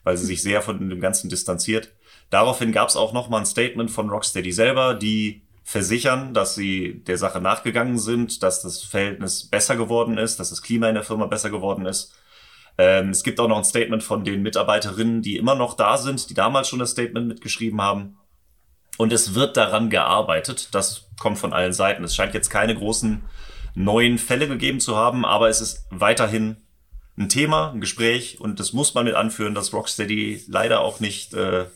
weil 0.05 0.17
sie 0.17 0.27
sich 0.27 0.43
sehr 0.43 0.63
von 0.63 0.89
dem 0.89 1.01
Ganzen 1.01 1.29
distanziert. 1.29 1.93
Daraufhin 2.31 2.73
gab 2.73 2.89
es 2.89 2.97
auch 2.97 3.13
nochmal 3.13 3.41
ein 3.41 3.47
Statement 3.47 3.91
von 3.91 4.09
Rocksteady 4.09 4.53
selber, 4.53 4.95
die 4.95 5.43
versichern, 5.65 6.33
dass 6.33 6.55
sie 6.55 7.03
der 7.07 7.19
Sache 7.19 7.41
nachgegangen 7.41 7.99
sind, 7.99 8.45
dass 8.45 8.63
das 8.63 8.85
Verhältnis 8.85 9.49
besser 9.49 9.75
geworden 9.75 10.17
ist, 10.17 10.39
dass 10.39 10.51
das 10.51 10.63
Klima 10.63 10.89
in 10.89 10.95
der 10.95 11.03
Firma 11.03 11.27
besser 11.27 11.51
geworden 11.51 11.87
ist. 11.87 12.15
Ähm, 12.79 13.11
es 13.11 13.23
gibt 13.23 13.41
auch 13.41 13.49
noch 13.49 13.59
ein 13.59 13.65
Statement 13.65 14.03
von 14.03 14.25
den 14.25 14.43
Mitarbeiterinnen, 14.43 15.23
die 15.23 15.37
immer 15.37 15.55
noch 15.55 15.75
da 15.75 15.97
sind, 15.97 16.29
die 16.31 16.35
damals 16.35 16.69
schon 16.69 16.79
das 16.79 16.91
Statement 16.91 17.27
mitgeschrieben 17.29 17.81
haben. 17.81 18.19
Und 18.99 19.13
es 19.13 19.35
wird 19.35 19.57
daran 19.57 19.91
gearbeitet. 19.91 20.69
Das 20.73 21.09
kommt 21.19 21.39
von 21.39 21.53
allen 21.53 21.73
Seiten. 21.73 22.05
Es 22.05 22.15
scheint 22.15 22.35
jetzt 22.35 22.51
keine 22.51 22.75
großen 22.75 23.23
neuen 23.75 24.19
Fälle 24.19 24.49
gegeben 24.49 24.81
zu 24.81 24.97
haben, 24.97 25.25
aber 25.25 25.49
es 25.49 25.61
ist 25.61 25.87
weiterhin 25.91 26.57
ein 27.19 27.29
Thema, 27.29 27.73
ein 27.73 27.81
Gespräch 27.81 28.41
und 28.41 28.61
das 28.61 28.73
muss 28.73 28.95
man 28.95 29.05
mit 29.05 29.15
anführen, 29.15 29.55
dass 29.55 29.73
Rocksteady 29.73 30.45
leider 30.49 30.81
auch 30.81 31.01
nicht 31.01 31.35
äh, 31.35 31.67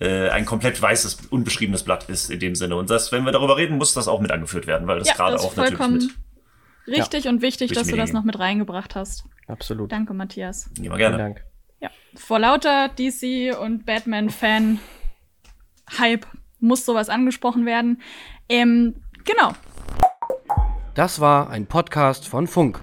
äh, 0.00 0.28
ein 0.28 0.44
komplett 0.44 0.80
weißes, 0.80 1.28
unbeschriebenes 1.30 1.82
Blatt 1.82 2.08
ist 2.08 2.30
in 2.30 2.40
dem 2.40 2.54
Sinne. 2.54 2.76
Und 2.76 2.90
das, 2.90 3.12
wenn 3.12 3.24
wir 3.24 3.32
darüber 3.32 3.56
reden, 3.56 3.78
muss 3.78 3.94
das 3.94 4.08
auch 4.08 4.20
mit 4.20 4.30
angeführt 4.32 4.66
werden, 4.66 4.86
weil 4.86 4.98
das 4.98 5.08
Ja, 5.08 5.14
gerade 5.14 5.38
auch 5.38 5.56
natürlich 5.56 5.88
mit. 5.88 6.10
Richtig 6.86 7.28
und 7.28 7.42
wichtig, 7.42 7.72
dass 7.72 7.88
du 7.88 7.96
das 7.96 8.12
noch 8.12 8.24
mit 8.24 8.38
reingebracht 8.38 8.94
hast. 8.94 9.24
Absolut. 9.46 9.92
Danke, 9.92 10.14
Matthias. 10.14 10.70
Immer 10.78 10.96
Vielen 10.96 10.98
gerne. 10.98 11.18
Dank. 11.18 11.44
Ja. 11.80 11.90
Vor 12.14 12.38
lauter 12.38 12.88
DC 12.88 13.58
und 13.58 13.84
Batman-Fan-Hype 13.84 16.26
muss 16.60 16.84
sowas 16.84 17.08
angesprochen 17.08 17.66
werden. 17.66 18.00
Ähm, 18.48 19.02
genau. 19.24 19.52
Das 20.94 21.18
war 21.20 21.50
ein 21.50 21.66
Podcast 21.66 22.28
von 22.28 22.46
Funk. 22.46 22.80